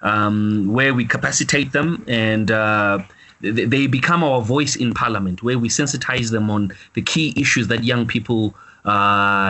um, 0.00 0.72
where 0.72 0.94
we 0.94 1.04
capacitate 1.04 1.72
them 1.72 2.02
and 2.08 2.50
uh, 2.50 2.98
they 3.42 3.86
become 3.86 4.24
our 4.24 4.40
voice 4.40 4.74
in 4.74 4.94
Parliament, 4.94 5.42
where 5.42 5.58
we 5.58 5.68
sensitize 5.68 6.30
them 6.30 6.48
on 6.48 6.72
the 6.94 7.02
key 7.02 7.34
issues 7.36 7.68
that 7.68 7.84
young 7.84 8.06
people 8.06 8.54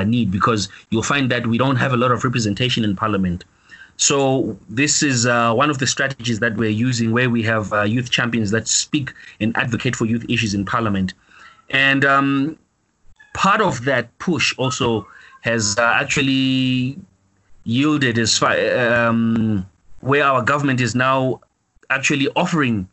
need, 0.04 0.32
because 0.32 0.68
you'll 0.90 1.02
find 1.02 1.30
that 1.30 1.46
we 1.46 1.58
don't 1.58 1.76
have 1.76 1.92
a 1.92 1.96
lot 1.96 2.10
of 2.10 2.24
representation 2.24 2.82
in 2.84 2.96
Parliament. 2.96 3.44
So 4.02 4.58
this 4.68 5.00
is 5.00 5.26
uh, 5.26 5.54
one 5.54 5.70
of 5.70 5.78
the 5.78 5.86
strategies 5.86 6.40
that 6.40 6.56
we're 6.56 6.70
using, 6.70 7.12
where 7.12 7.30
we 7.30 7.40
have 7.44 7.72
uh, 7.72 7.82
youth 7.82 8.10
champions 8.10 8.50
that 8.50 8.66
speak 8.66 9.12
and 9.38 9.56
advocate 9.56 9.94
for 9.94 10.06
youth 10.06 10.26
issues 10.28 10.54
in 10.54 10.64
Parliament, 10.64 11.14
and 11.70 12.04
um, 12.04 12.58
part 13.32 13.60
of 13.60 13.84
that 13.84 14.18
push 14.18 14.58
also 14.58 15.06
has 15.42 15.76
uh, 15.78 15.82
actually 15.82 16.98
yielded 17.62 18.18
as 18.18 18.36
far 18.36 18.58
um, 18.76 19.64
where 20.00 20.24
our 20.24 20.42
government 20.42 20.80
is 20.80 20.96
now 20.96 21.40
actually 21.90 22.26
offering 22.34 22.88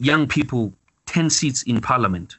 young 0.00 0.26
people 0.26 0.72
10 1.06 1.30
seats 1.30 1.62
in 1.62 1.80
parliament 1.80 2.36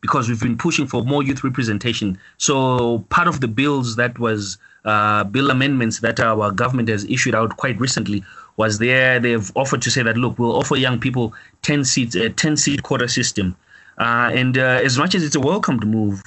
because 0.00 0.28
we've 0.28 0.42
been 0.42 0.58
pushing 0.58 0.88
for 0.88 1.04
more 1.04 1.22
youth 1.22 1.44
representation. 1.44 2.18
So 2.36 2.98
part 3.10 3.28
of 3.28 3.40
the 3.40 3.48
bills 3.48 3.94
that 3.94 4.18
was 4.18 4.58
uh, 4.84 5.24
bill 5.24 5.50
amendments 5.50 6.00
that 6.00 6.20
our 6.20 6.50
government 6.50 6.88
has 6.88 7.04
issued 7.04 7.34
out 7.34 7.56
quite 7.56 7.78
recently 7.80 8.22
was 8.56 8.78
there. 8.78 9.18
They've 9.18 9.50
offered 9.56 9.82
to 9.82 9.90
say 9.90 10.02
that 10.02 10.16
look, 10.16 10.38
we'll 10.38 10.56
offer 10.56 10.76
young 10.76 11.00
people 11.00 11.34
10 11.62 11.84
seats, 11.84 12.14
a 12.14 12.30
10 12.30 12.56
seat 12.56 12.82
quota 12.82 13.08
system, 13.08 13.56
uh, 13.98 14.30
and 14.32 14.58
uh, 14.58 14.80
as 14.82 14.98
much 14.98 15.14
as 15.14 15.24
it's 15.24 15.34
a 15.34 15.40
welcomed 15.40 15.86
move, 15.86 16.22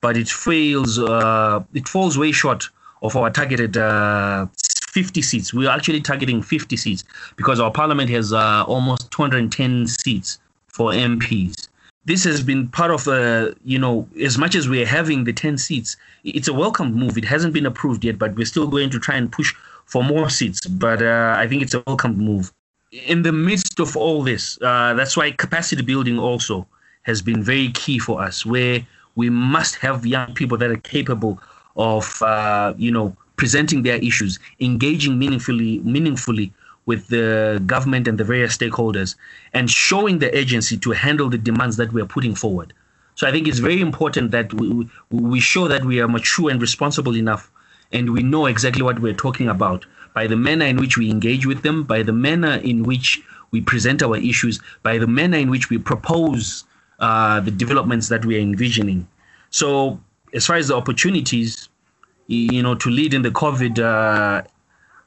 but 0.00 0.16
it 0.16 0.28
fails. 0.28 0.98
Uh, 0.98 1.62
it 1.74 1.88
falls 1.88 2.16
way 2.18 2.32
short 2.32 2.68
of 3.02 3.16
our 3.16 3.30
targeted 3.30 3.76
uh, 3.76 4.46
50 4.88 5.22
seats. 5.22 5.54
We're 5.54 5.70
actually 5.70 6.00
targeting 6.00 6.42
50 6.42 6.76
seats 6.76 7.04
because 7.36 7.60
our 7.60 7.70
parliament 7.70 8.10
has 8.10 8.32
uh, 8.32 8.64
almost 8.66 9.10
210 9.10 9.86
seats 9.86 10.38
for 10.68 10.90
MPs 10.90 11.69
this 12.04 12.24
has 12.24 12.42
been 12.42 12.68
part 12.68 12.90
of 12.90 13.06
a, 13.08 13.54
you 13.64 13.78
know, 13.78 14.08
as 14.22 14.38
much 14.38 14.54
as 14.54 14.68
we're 14.68 14.86
having 14.86 15.24
the 15.24 15.32
10 15.32 15.58
seats, 15.58 15.96
it's 16.24 16.48
a 16.48 16.52
welcome 16.52 16.94
move. 16.94 17.18
It 17.18 17.24
hasn't 17.24 17.52
been 17.52 17.66
approved 17.66 18.04
yet, 18.04 18.18
but 18.18 18.34
we're 18.36 18.46
still 18.46 18.66
going 18.68 18.90
to 18.90 18.98
try 18.98 19.16
and 19.16 19.30
push 19.30 19.54
for 19.84 20.02
more 20.02 20.30
seats. 20.30 20.66
But 20.66 21.02
uh, 21.02 21.34
I 21.36 21.46
think 21.46 21.62
it's 21.62 21.74
a 21.74 21.82
welcome 21.86 22.16
move. 22.16 22.52
In 22.90 23.22
the 23.22 23.32
midst 23.32 23.78
of 23.78 23.96
all 23.96 24.22
this, 24.22 24.58
uh, 24.62 24.94
that's 24.94 25.16
why 25.16 25.30
capacity 25.30 25.82
building 25.82 26.18
also 26.18 26.66
has 27.02 27.22
been 27.22 27.42
very 27.42 27.70
key 27.72 27.98
for 27.98 28.20
us, 28.20 28.44
where 28.44 28.86
we 29.14 29.30
must 29.30 29.76
have 29.76 30.06
young 30.06 30.34
people 30.34 30.56
that 30.58 30.70
are 30.70 30.76
capable 30.76 31.40
of, 31.76 32.20
uh, 32.22 32.74
you 32.76 32.90
know, 32.90 33.14
presenting 33.36 33.82
their 33.82 33.96
issues, 33.96 34.38
engaging 34.60 35.18
meaningfully, 35.18 35.78
meaningfully 35.80 36.52
with 36.86 37.08
the 37.08 37.62
government 37.66 38.08
and 38.08 38.18
the 38.18 38.24
various 38.24 38.56
stakeholders 38.56 39.16
and 39.52 39.70
showing 39.70 40.18
the 40.18 40.36
agency 40.36 40.76
to 40.78 40.90
handle 40.92 41.28
the 41.28 41.38
demands 41.38 41.76
that 41.76 41.92
we 41.92 42.00
are 42.00 42.06
putting 42.06 42.34
forward. 42.34 42.72
So 43.14 43.26
I 43.26 43.32
think 43.32 43.46
it's 43.46 43.58
very 43.58 43.80
important 43.80 44.30
that 44.30 44.52
we, 44.54 44.88
we 45.10 45.40
show 45.40 45.68
that 45.68 45.84
we 45.84 46.00
are 46.00 46.08
mature 46.08 46.50
and 46.50 46.60
responsible 46.60 47.16
enough 47.16 47.50
and 47.92 48.12
we 48.12 48.22
know 48.22 48.46
exactly 48.46 48.82
what 48.82 49.00
we're 49.00 49.12
talking 49.12 49.48
about 49.48 49.84
by 50.14 50.26
the 50.26 50.36
manner 50.36 50.64
in 50.64 50.76
which 50.76 50.96
we 50.96 51.10
engage 51.10 51.46
with 51.46 51.62
them, 51.62 51.84
by 51.84 52.02
the 52.02 52.12
manner 52.12 52.54
in 52.54 52.82
which 52.82 53.20
we 53.50 53.60
present 53.60 54.02
our 54.02 54.16
issues, 54.16 54.60
by 54.82 54.98
the 54.98 55.06
manner 55.06 55.38
in 55.38 55.50
which 55.50 55.70
we 55.70 55.78
propose 55.78 56.64
uh, 57.00 57.40
the 57.40 57.50
developments 57.50 58.08
that 58.08 58.24
we 58.24 58.36
are 58.36 58.40
envisioning. 58.40 59.06
So 59.50 60.00
as 60.32 60.46
far 60.46 60.56
as 60.56 60.68
the 60.68 60.76
opportunities, 60.76 61.68
you 62.26 62.62
know, 62.62 62.74
to 62.76 62.88
lead 62.88 63.14
in 63.14 63.22
the 63.22 63.30
COVID 63.30 63.78
uh, 63.78 64.42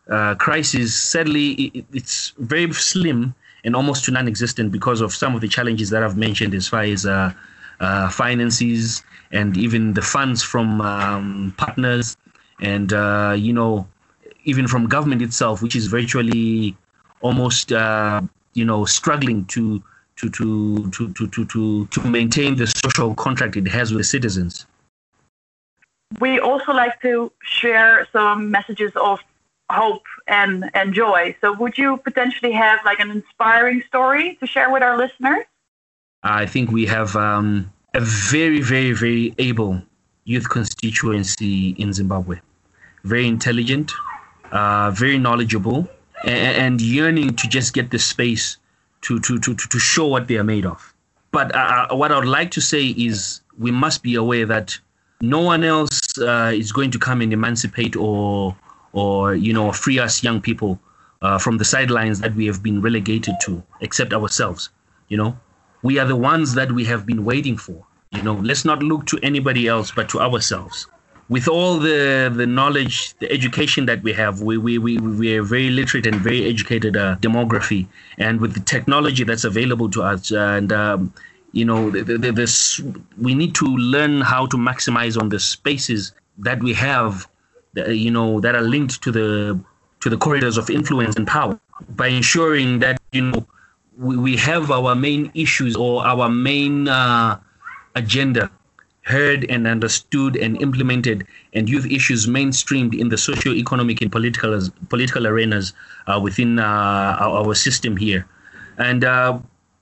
uh, 0.09 0.35
crisis, 0.35 0.95
sadly, 0.95 1.51
it, 1.53 1.85
it's 1.93 2.33
very 2.37 2.71
slim 2.73 3.33
and 3.63 3.75
almost 3.75 4.05
to 4.05 4.11
non-existent 4.11 4.71
because 4.71 5.01
of 5.01 5.13
some 5.13 5.35
of 5.35 5.41
the 5.41 5.47
challenges 5.47 5.89
that 5.89 6.03
I've 6.03 6.17
mentioned 6.17 6.53
as 6.53 6.67
far 6.67 6.83
as 6.83 7.05
uh, 7.05 7.31
uh, 7.79 8.09
finances 8.09 9.03
and 9.31 9.57
even 9.57 9.93
the 9.93 10.01
funds 10.01 10.43
from 10.43 10.81
um, 10.81 11.53
partners 11.57 12.17
and 12.61 12.93
uh, 12.93 13.35
you 13.37 13.53
know 13.53 13.87
even 14.45 14.67
from 14.67 14.87
government 14.87 15.21
itself, 15.21 15.61
which 15.61 15.75
is 15.75 15.87
virtually 15.87 16.75
almost 17.21 17.71
uh, 17.71 18.21
you 18.53 18.65
know 18.65 18.85
struggling 18.85 19.45
to 19.45 19.81
to, 20.17 20.29
to 20.29 20.91
to 20.91 21.27
to 21.27 21.45
to 21.45 21.87
to 21.87 22.07
maintain 22.07 22.55
the 22.55 22.67
social 22.67 23.15
contract 23.15 23.55
it 23.55 23.67
has 23.67 23.93
with 23.93 24.05
citizens. 24.05 24.65
We 26.19 26.39
also 26.39 26.73
like 26.73 27.01
to 27.01 27.31
share 27.41 28.07
some 28.11 28.51
messages 28.51 28.91
of 28.95 29.19
hope 29.73 30.03
and, 30.27 30.69
and 30.73 30.93
joy. 30.93 31.36
So, 31.41 31.53
would 31.53 31.77
you 31.77 31.97
potentially 31.97 32.51
have 32.51 32.79
like 32.86 32.99
an 32.99 33.12
inspiring 33.12 33.83
story 33.88 34.36
to 34.39 34.47
share 34.47 34.69
with 34.71 34.83
our 34.83 34.97
listeners? 34.97 35.45
I 36.23 36.45
think 36.45 36.71
we 36.71 36.86
have 36.86 37.15
um, 37.15 37.71
a 37.93 37.99
very, 37.99 38.62
very, 38.62 38.93
very 38.93 39.36
able 39.38 39.81
youth 40.25 40.49
constituency 40.49 41.71
in 41.71 41.93
Zimbabwe. 41.93 42.39
Very 43.03 43.27
intelligent, 43.27 43.91
uh, 44.51 44.91
very 44.91 45.17
knowledgeable, 45.17 45.89
and, 46.23 46.57
and, 46.57 46.81
yearning 46.81 47.36
to 47.36 47.49
just 47.49 47.73
get 47.73 47.91
the 47.91 47.99
space 47.99 48.57
to, 49.01 49.19
to, 49.19 49.38
to, 49.39 49.53
to 49.55 49.79
show 49.79 50.07
what 50.07 50.29
they 50.29 50.38
are 50.38 50.43
made 50.43 50.65
of. 50.65 50.93
But 51.31 51.53
uh, 51.53 51.88
uh, 51.91 51.95
what 51.95 52.13
I 52.13 52.19
would 52.19 52.27
like 52.27 52.51
to 52.51 52.62
say 52.62 52.88
is 52.88 53.41
we 53.57 53.71
must 53.71 54.03
be 54.03 54.15
aware 54.15 54.45
that 54.45 54.79
no 55.19 55.41
one 55.41 55.63
else 55.63 56.17
uh, 56.19 56.51
is 56.53 56.71
going 56.71 56.91
to 56.91 56.99
come 56.99 57.19
and 57.21 57.33
emancipate 57.33 57.95
or 57.97 58.55
or 58.93 59.36
you 59.36 59.51
know 59.51 59.71
free 59.71 59.99
us 59.99 60.23
young 60.23 60.39
people 60.41 60.79
uh, 61.21 61.38
from 61.39 61.58
the 61.58 61.65
sidelines 61.65 62.19
that 62.21 62.36
we 62.36 62.45
have 62.45 62.62
been 62.62 62.82
relegated 62.82 63.36
to, 63.41 63.63
except 63.82 64.13
ourselves. 64.13 64.69
You 65.08 65.17
know, 65.17 65.38
we 65.82 65.99
are 65.99 66.06
the 66.06 66.15
ones 66.15 66.53
that 66.53 66.71
we 66.71 66.86
have 66.86 67.06
been 67.06 67.25
waiting 67.25 67.58
for. 67.58 67.86
You 68.12 68.21
know, 68.21 68.36
let's 68.36 68.63
not 68.63 68.84
look 68.84 69.06
to 69.08 69.19
anybody 69.23 69.67
else 69.67 69.91
but 69.91 70.10
to 70.10 70.21
ourselves. 70.21 70.88
With 71.29 71.47
all 71.47 71.79
the 71.79 72.32
the 72.36 72.45
knowledge, 72.45 73.15
the 73.19 73.32
education 73.32 73.86
that 73.88 74.03
we 74.03 74.13
have, 74.13 74.41
we 74.41 74.58
we 74.58 74.77
we, 74.77 74.97
we 74.97 75.36
are 75.38 75.43
very 75.43 75.69
literate 75.69 76.06
and 76.06 76.15
very 76.17 76.45
educated 76.45 76.95
uh, 76.97 77.15
demography, 77.21 77.88
and 78.17 78.39
with 78.39 78.53
the 78.53 78.60
technology 78.60 79.23
that's 79.23 79.45
available 79.45 79.89
to 79.91 80.03
us, 80.03 80.32
and 80.32 80.71
um, 80.73 81.13
you 81.53 81.63
know, 81.63 81.89
the, 81.89 82.17
the, 82.17 82.32
this 82.32 82.82
we 83.17 83.34
need 83.34 83.56
to 83.56 83.65
learn 83.65 84.21
how 84.21 84.45
to 84.47 84.58
maximize 84.58 85.19
on 85.19 85.29
the 85.29 85.39
spaces 85.39 86.12
that 86.39 86.62
we 86.62 86.73
have 86.73 87.27
you 87.75 88.12
know, 88.12 88.39
that 88.39 88.55
are 88.55 88.62
linked 88.62 89.01
to 89.03 89.12
the 89.12 89.59
to 90.01 90.09
the 90.09 90.17
corridors 90.17 90.57
of 90.57 90.69
influence 90.69 91.15
and 91.15 91.27
power. 91.27 91.59
By 91.89 92.07
ensuring 92.07 92.79
that 92.79 93.01
you 93.12 93.21
know 93.21 93.47
we, 93.97 94.17
we 94.17 94.38
have 94.38 94.71
our 94.71 94.95
main 94.95 95.31
issues 95.33 95.75
or 95.75 96.05
our 96.05 96.29
main 96.29 96.88
uh, 96.88 97.39
agenda 97.95 98.51
heard 99.03 99.45
and 99.49 99.67
understood 99.67 100.38
and 100.38 100.62
implemented 100.62 101.27
and 101.53 101.69
youth 101.69 101.86
issues 101.86 102.25
mainstreamed 102.25 102.97
in 102.97 103.09
the 103.09 103.17
socio-economic 103.17 104.01
and 104.01 104.12
political 104.12 104.57
political 104.89 105.27
arenas 105.27 105.73
uh, 106.07 106.19
within 106.21 106.57
uh, 106.57 107.17
our, 107.19 107.45
our, 107.45 107.55
system 107.55 107.97
here. 107.97 108.25
And 108.77 109.03
uh, 109.03 109.39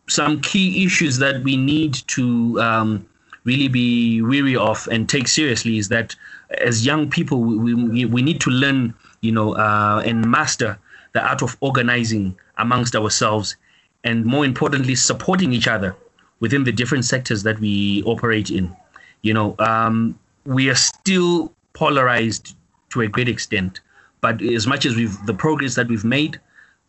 some 0.08 0.42
key 0.42 0.84
issues 0.86 1.18
that 1.20 1.44
we 1.44 1.56
need 1.56 1.94
to 2.08 2.60
um, 2.60 3.06
really 3.44 3.68
be 3.68 4.22
weary 4.22 4.56
of 4.56 4.88
and 4.92 5.08
take 5.08 5.28
seriously 5.28 5.78
is 5.78 5.90
that 5.90 6.16
as 6.58 6.86
young 6.86 7.10
people, 7.10 7.42
we, 7.42 7.74
we, 7.74 8.06
we 8.06 8.22
need 8.22 8.42
to 8.42 8.50
learn, 8.50 8.94
you 9.22 9.32
know, 9.32 9.56
uh, 9.56 10.02
and 10.06 10.30
master 10.30 10.78
the 11.14 11.22
art 11.22 11.42
of 11.42 11.58
organizing 11.62 12.38
amongst 12.58 12.96
ourselves, 12.96 13.56
and 14.04 14.26
more 14.26 14.46
importantly, 14.46 14.96
supporting 14.96 15.54
each 15.54 15.68
other 15.68 15.96
within 16.40 16.64
the 16.64 16.72
different 16.72 17.06
sectors 17.06 17.44
that 17.44 17.60
we 17.60 18.02
operate 18.04 18.50
in. 18.50 18.76
You 19.22 19.34
know, 19.34 19.56
um, 19.60 20.18
we 20.46 20.70
are 20.70 20.76
still 20.76 21.52
polarized 21.74 22.56
to 22.90 23.02
a 23.02 23.08
great 23.08 23.30
extent, 23.30 23.80
But 24.22 24.42
as 24.42 24.68
much 24.68 24.86
as 24.86 24.96
we've 24.96 25.18
the 25.26 25.34
progress 25.34 25.76
that 25.76 25.88
we've 25.88 26.06
made, 26.06 26.40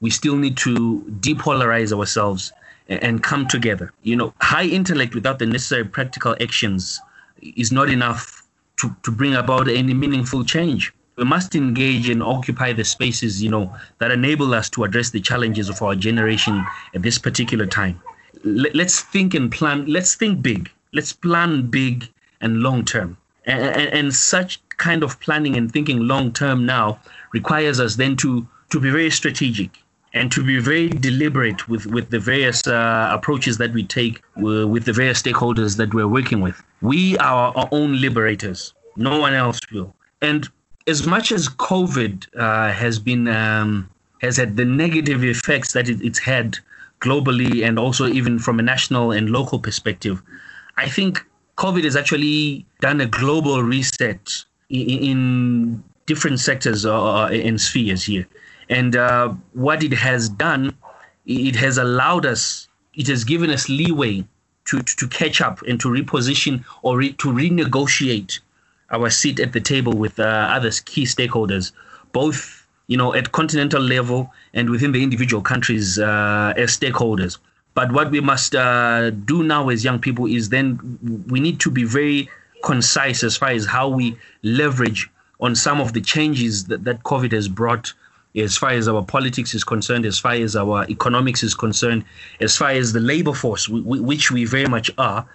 we 0.00 0.10
still 0.10 0.36
need 0.36 0.56
to 0.58 1.00
depolarize 1.20 1.92
ourselves 1.92 2.52
and 2.88 3.22
come 3.22 3.48
together. 3.48 3.92
You 4.02 4.16
know, 4.16 4.34
high 4.40 4.66
intellect 4.66 5.14
without 5.14 5.38
the 5.38 5.46
necessary 5.46 5.84
practical 5.84 6.36
actions 6.40 7.00
is 7.40 7.72
not 7.72 7.88
enough 7.88 8.41
to, 8.78 8.94
to 9.02 9.10
bring 9.10 9.34
about 9.34 9.68
any 9.68 9.94
meaningful 9.94 10.44
change. 10.44 10.92
We 11.16 11.24
must 11.24 11.54
engage 11.54 12.08
and 12.08 12.22
occupy 12.22 12.72
the 12.72 12.84
spaces, 12.84 13.42
you 13.42 13.50
know, 13.50 13.74
that 13.98 14.10
enable 14.10 14.54
us 14.54 14.70
to 14.70 14.84
address 14.84 15.10
the 15.10 15.20
challenges 15.20 15.68
of 15.68 15.80
our 15.82 15.94
generation 15.94 16.64
at 16.94 17.02
this 17.02 17.18
particular 17.18 17.66
time. 17.66 18.00
Let, 18.44 18.74
us 18.76 19.00
think 19.00 19.34
and 19.34 19.52
plan. 19.52 19.86
Let's 19.86 20.14
think 20.14 20.42
big. 20.42 20.70
Let's 20.92 21.12
plan 21.12 21.68
big 21.68 22.08
and 22.40 22.60
long 22.60 22.84
term. 22.84 23.16
And, 23.44 23.62
and, 23.62 23.92
and 23.92 24.14
such 24.14 24.60
kind 24.78 25.02
of 25.02 25.20
planning 25.20 25.56
and 25.56 25.70
thinking 25.70 26.08
long 26.08 26.32
term 26.32 26.64
now 26.66 26.98
requires 27.32 27.78
us 27.78 27.96
then 27.96 28.16
to 28.16 28.46
to 28.70 28.80
be 28.80 28.90
very 28.90 29.10
strategic 29.10 29.70
and 30.14 30.30
to 30.32 30.44
be 30.44 30.58
very 30.58 30.88
deliberate 30.88 31.68
with, 31.68 31.86
with 31.86 32.10
the 32.10 32.18
various 32.18 32.66
uh, 32.66 33.08
approaches 33.12 33.58
that 33.58 33.72
we 33.72 33.82
take 33.84 34.22
uh, 34.38 34.66
with 34.68 34.84
the 34.84 34.92
various 34.92 35.22
stakeholders 35.22 35.76
that 35.76 35.94
we're 35.94 36.08
working 36.08 36.40
with. 36.40 36.62
We 36.82 37.16
are 37.18 37.52
our 37.56 37.68
own 37.72 38.00
liberators. 38.00 38.74
No 38.96 39.18
one 39.18 39.32
else 39.32 39.58
will. 39.72 39.94
And 40.20 40.48
as 40.86 41.06
much 41.06 41.32
as 41.32 41.48
COVID 41.48 42.26
uh, 42.36 42.72
has 42.72 42.98
been 42.98 43.28
um, 43.28 43.88
has 44.20 44.36
had 44.36 44.56
the 44.56 44.64
negative 44.64 45.24
effects 45.24 45.72
that 45.72 45.88
it, 45.88 46.00
it's 46.02 46.18
had 46.18 46.58
globally 47.00 47.66
and 47.66 47.78
also 47.78 48.06
even 48.06 48.38
from 48.38 48.60
a 48.60 48.62
national 48.62 49.10
and 49.10 49.30
local 49.30 49.58
perspective, 49.58 50.22
I 50.76 50.88
think 50.88 51.24
COVID 51.56 51.84
has 51.84 51.96
actually 51.96 52.64
done 52.80 53.00
a 53.00 53.06
global 53.06 53.62
reset 53.62 54.44
in, 54.70 54.88
in 54.88 55.84
different 56.06 56.40
sectors 56.40 56.86
uh, 56.86 57.26
and 57.26 57.60
spheres 57.60 58.04
here. 58.04 58.26
And 58.72 58.96
uh, 58.96 59.34
what 59.52 59.82
it 59.82 59.92
has 59.92 60.30
done, 60.30 60.74
it 61.26 61.56
has 61.56 61.76
allowed 61.76 62.24
us, 62.24 62.68
it 62.94 63.06
has 63.08 63.22
given 63.22 63.50
us 63.50 63.68
leeway 63.68 64.24
to, 64.64 64.82
to 64.82 65.08
catch 65.08 65.42
up 65.42 65.60
and 65.68 65.78
to 65.80 65.88
reposition 65.88 66.64
or 66.80 66.96
re, 66.96 67.12
to 67.14 67.28
renegotiate 67.28 68.40
our 68.90 69.10
seat 69.10 69.40
at 69.40 69.52
the 69.52 69.60
table 69.60 69.92
with 69.92 70.18
uh, 70.18 70.22
other 70.22 70.70
key 70.86 71.04
stakeholders, 71.04 71.72
both 72.12 72.66
you 72.86 72.96
know 72.96 73.12
at 73.14 73.32
continental 73.32 73.82
level 73.82 74.32
and 74.54 74.70
within 74.70 74.92
the 74.92 75.02
individual 75.02 75.42
countries 75.42 75.98
uh, 75.98 76.54
as 76.56 76.76
stakeholders. 76.78 77.38
But 77.74 77.92
what 77.92 78.10
we 78.10 78.20
must 78.20 78.54
uh, 78.54 79.10
do 79.10 79.42
now 79.42 79.68
as 79.68 79.84
young 79.84 79.98
people 79.98 80.26
is 80.26 80.48
then 80.48 81.24
we 81.28 81.40
need 81.40 81.60
to 81.60 81.70
be 81.70 81.84
very 81.84 82.30
concise 82.64 83.22
as 83.22 83.36
far 83.36 83.50
as 83.50 83.66
how 83.66 83.88
we 83.88 84.16
leverage 84.42 85.10
on 85.40 85.56
some 85.56 85.80
of 85.80 85.92
the 85.92 86.00
changes 86.00 86.66
that, 86.66 86.84
that 86.84 87.02
COVID 87.02 87.32
has 87.32 87.48
brought 87.48 87.92
as 88.34 88.56
far 88.56 88.70
as 88.70 88.88
our 88.88 89.02
politics 89.04 89.54
is 89.54 89.64
concerned, 89.64 90.06
as 90.06 90.18
far 90.18 90.32
as 90.32 90.56
our 90.56 90.86
economics 90.88 91.42
is 91.42 91.54
concerned, 91.54 92.04
as 92.40 92.56
far 92.56 92.70
as 92.70 92.92
the 92.92 93.00
labor 93.00 93.34
force, 93.34 93.68
which 93.68 94.30
we 94.30 94.44
very 94.44 94.66
much 94.66 94.90
are, 94.98 95.26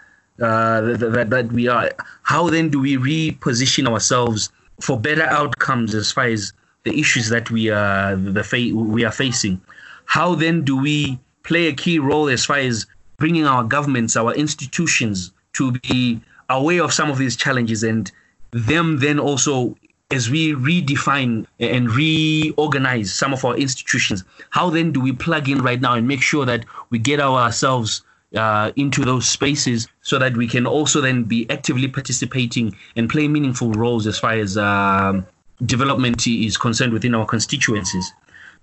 uh, 0.42 0.82
that, 0.82 1.30
that 1.30 1.52
we 1.52 1.68
are. 1.68 1.92
How 2.24 2.50
then 2.50 2.70
do 2.70 2.80
we 2.80 2.98
reposition 2.98 3.88
ourselves 3.88 4.52
for 4.82 5.00
better 5.00 5.24
outcomes 5.24 5.96
as 5.96 6.12
far 6.12 6.26
as 6.26 6.54
the 6.84 6.98
issues 6.98 7.30
that 7.30 7.50
we 7.52 7.70
are 7.70 8.16
the 8.16 8.44
fa- 8.44 8.72
we 8.74 9.04
are 9.04 9.12
facing? 9.12 9.62
How 10.06 10.36
then 10.36 10.64
do 10.64 10.78
we 10.78 11.20
play 11.44 11.68
a 11.68 11.74
key 11.74 12.00
role 12.00 12.30
as 12.30 12.46
far 12.46 12.58
as 12.58 12.86
bringing 13.18 13.46
our 13.46 13.64
governments, 13.64 14.16
our 14.16 14.34
institutions 14.34 15.32
to 15.54 15.72
be 15.72 16.22
aware 16.50 16.84
of 16.84 16.94
some 16.94 17.10
of 17.10 17.18
these 17.18 17.36
challenges 17.36 17.84
and 17.84 18.12
them 18.52 19.00
then 19.00 19.20
also 19.20 19.76
as 20.12 20.30
we 20.30 20.54
redefine 20.54 21.46
and 21.60 21.92
reorganize 21.92 23.14
some 23.14 23.34
of 23.34 23.44
our 23.44 23.56
institutions, 23.58 24.24
how 24.52 24.70
then 24.70 24.92
do 24.92 25.02
we 25.02 25.12
plug 25.12 25.50
in 25.50 25.62
right 25.62 25.82
now 25.82 25.94
and 25.96 26.08
make 26.08 26.22
sure 26.22 26.46
that 26.46 26.64
we 26.90 26.98
get 26.98 27.20
ourselves 27.20 28.04
uh, 28.36 28.72
into 28.76 29.04
those 29.04 29.28
spaces 29.28 29.88
so 30.02 30.18
that 30.18 30.36
we 30.38 30.48
can 30.48 30.66
also 30.66 31.02
then 31.02 31.24
be 31.24 31.50
actively 31.50 31.88
participating 31.88 32.76
and 32.96 33.10
play 33.10 33.28
meaningful 33.28 33.72
roles 33.74 34.08
as 34.08 34.18
far 34.18 34.34
as 34.34 34.58
um, 34.58 35.26
development 35.66 36.26
is 36.26 36.58
concerned 36.58 36.94
within 36.94 37.14
our 37.14 37.26
constituencies? 37.26 38.12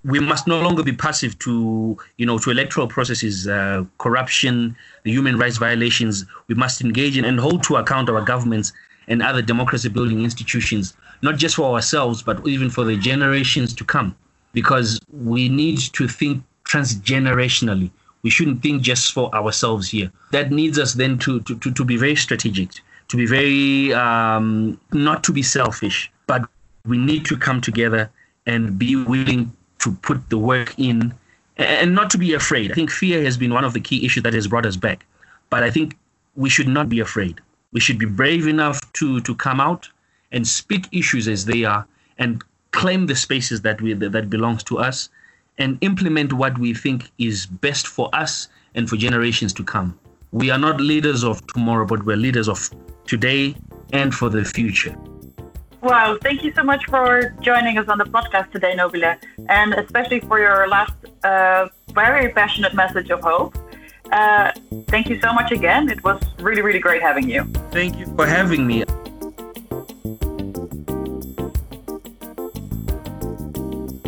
we 0.05 0.21
must 0.21 0.47
no 0.47 0.61
longer 0.61 0.83
be 0.83 0.93
passive 0.93 1.39
to 1.39 1.97
you 2.19 2.27
know 2.27 2.39
to 2.39 2.51
electoral 2.51 2.87
processes 2.87 3.49
uh, 3.49 3.83
corruption 3.97 4.77
the 5.05 5.11
human 5.11 5.39
rights 5.39 5.57
violations 5.57 6.27
we 6.47 6.55
must 6.55 6.83
engage 6.83 7.17
in 7.17 7.25
and 7.25 7.41
hold 7.41 7.63
to 7.63 7.77
account 7.77 8.11
our 8.11 8.21
governments 8.21 8.73
and 9.09 9.23
other 9.23 9.41
democracy 9.41 9.89
building 9.89 10.23
institutions 10.23 10.95
not 11.25 11.37
just 11.39 11.57
for 11.57 11.75
ourselves, 11.75 12.23
but 12.23 12.47
even 12.47 12.69
for 12.69 12.85
the 12.85 12.97
generations 12.99 13.73
to 13.75 13.85
come, 13.85 14.15
because 14.53 15.01
we 15.11 15.49
need 15.49 15.79
to 15.79 16.07
think 16.07 16.45
transgenerationally. 16.65 17.91
We 18.23 18.31
shouldn't 18.31 18.63
think 18.63 18.83
just 18.83 19.13
for 19.13 19.35
ourselves 19.35 19.89
here. 19.89 20.13
That 20.33 20.51
needs 20.51 20.79
us 20.79 20.93
then 20.93 21.19
to, 21.21 21.41
to, 21.41 21.59
to, 21.59 21.73
to 21.73 21.85
be 21.85 21.97
very 21.97 22.15
strategic, 22.17 22.69
to 23.09 23.17
be 23.17 23.27
very, 23.27 23.95
um, 23.95 24.79
not 24.93 25.25
to 25.25 25.33
be 25.33 25.43
selfish, 25.43 26.13
but 26.27 26.43
we 26.85 26.99
need 26.99 27.25
to 27.27 27.39
come 27.39 27.61
together 27.63 28.11
and 28.47 28.79
be 28.79 28.95
willing 28.95 29.51
to 29.79 29.93
put 30.03 30.29
the 30.29 30.39
work 30.39 30.75
in 30.79 31.15
and 31.57 31.95
not 31.95 32.11
to 32.11 32.19
be 32.19 32.35
afraid. 32.35 32.71
I 32.71 32.75
think 32.75 32.91
fear 32.91 33.23
has 33.25 33.39
been 33.39 33.55
one 33.55 33.65
of 33.65 33.73
the 33.73 33.81
key 33.81 34.05
issues 34.05 34.25
that 34.25 34.35
has 34.35 34.47
brought 34.47 34.67
us 34.67 34.77
back. 34.77 35.07
But 35.49 35.63
I 35.63 35.71
think 35.71 35.97
we 36.37 36.51
should 36.51 36.69
not 36.69 36.89
be 36.91 37.01
afraid. 37.01 37.41
We 37.73 37.81
should 37.81 37.99
be 37.99 38.07
brave 38.07 38.47
enough 38.47 38.79
to, 38.95 39.21
to 39.23 39.35
come 39.35 39.61
out 39.61 39.89
and 40.33 40.47
speak 40.47 40.87
issues 40.93 41.29
as 41.29 41.45
they 41.45 41.65
are 41.65 41.87
and 42.19 42.43
claim 42.71 43.07
the 43.07 43.15
spaces 43.15 43.63
that 43.63 43.81
we 43.81 43.93
that 43.95 44.29
belongs 44.29 44.63
to 44.65 44.79
us 44.79 45.09
and 45.59 45.79
implement 45.81 46.33
what 46.33 46.59
we 46.59 46.75
think 46.75 47.11
is 47.19 47.47
best 47.47 47.87
for 47.87 48.09
us 48.13 48.49
and 48.75 48.89
for 48.89 48.97
generations 48.97 49.53
to 49.53 49.65
come. 49.65 49.99
We 50.33 50.51
are 50.51 50.59
not 50.59 50.81
leaders 50.81 51.23
of 51.23 51.47
tomorrow, 51.47 51.87
but 51.87 52.05
we're 52.05 52.17
leaders 52.17 52.49
of 52.49 52.69
today 53.07 53.55
and 53.93 54.13
for 54.13 54.29
the 54.29 54.45
future. 54.45 54.97
Wow, 55.81 56.19
thank 56.23 56.43
you 56.43 56.53
so 56.55 56.65
much 56.65 56.87
for 56.87 57.35
joining 57.41 57.79
us 57.79 57.89
on 57.89 57.99
the 57.99 58.05
podcast 58.05 58.51
today, 58.51 58.75
Nqobile, 58.75 59.19
and 59.49 59.75
especially 59.75 60.21
for 60.21 60.41
your 60.41 60.67
last 60.67 60.95
uh, 61.23 61.69
very 61.93 62.33
passionate 62.33 62.75
message 62.75 63.11
of 63.11 63.21
hope. 63.21 63.57
Uh, 64.11 64.51
thank 64.89 65.09
you 65.09 65.21
so 65.21 65.33
much 65.33 65.53
again. 65.53 65.91
It 65.91 66.03
was 66.03 66.21
really, 66.39 66.63
really 66.63 66.79
great 66.79 67.03
having 67.03 67.29
you. 67.29 67.45
Thank 67.71 67.99
you 67.99 68.07
for 68.17 68.27
having 68.27 68.67
me. 68.67 68.85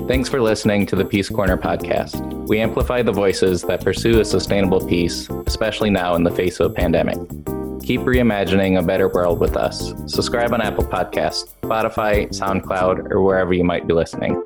Thanks 0.06 0.28
for 0.28 0.40
listening 0.40 0.86
to 0.86 0.94
the 0.94 1.04
Peace 1.04 1.28
Corner 1.28 1.56
podcast. 1.56 2.46
We 2.46 2.60
amplify 2.60 3.02
the 3.02 3.10
voices 3.10 3.62
that 3.62 3.82
pursue 3.82 4.20
a 4.20 4.24
sustainable 4.24 4.86
peace, 4.86 5.28
especially 5.48 5.90
now 5.90 6.14
in 6.14 6.22
the 6.22 6.30
face 6.30 6.60
of 6.60 6.70
a 6.70 6.74
pandemic. 6.74 7.18
Keep 7.82 8.02
reimagining 8.02 8.78
a 8.78 8.84
better 8.84 9.08
world 9.08 9.40
with 9.40 9.56
us. 9.56 9.94
Subscribe 10.06 10.52
on 10.52 10.60
Apple 10.60 10.84
Podcasts, 10.84 11.52
Spotify, 11.62 12.28
SoundCloud, 12.28 13.10
or 13.10 13.20
wherever 13.20 13.52
you 13.52 13.64
might 13.64 13.88
be 13.88 13.94
listening. 13.94 14.40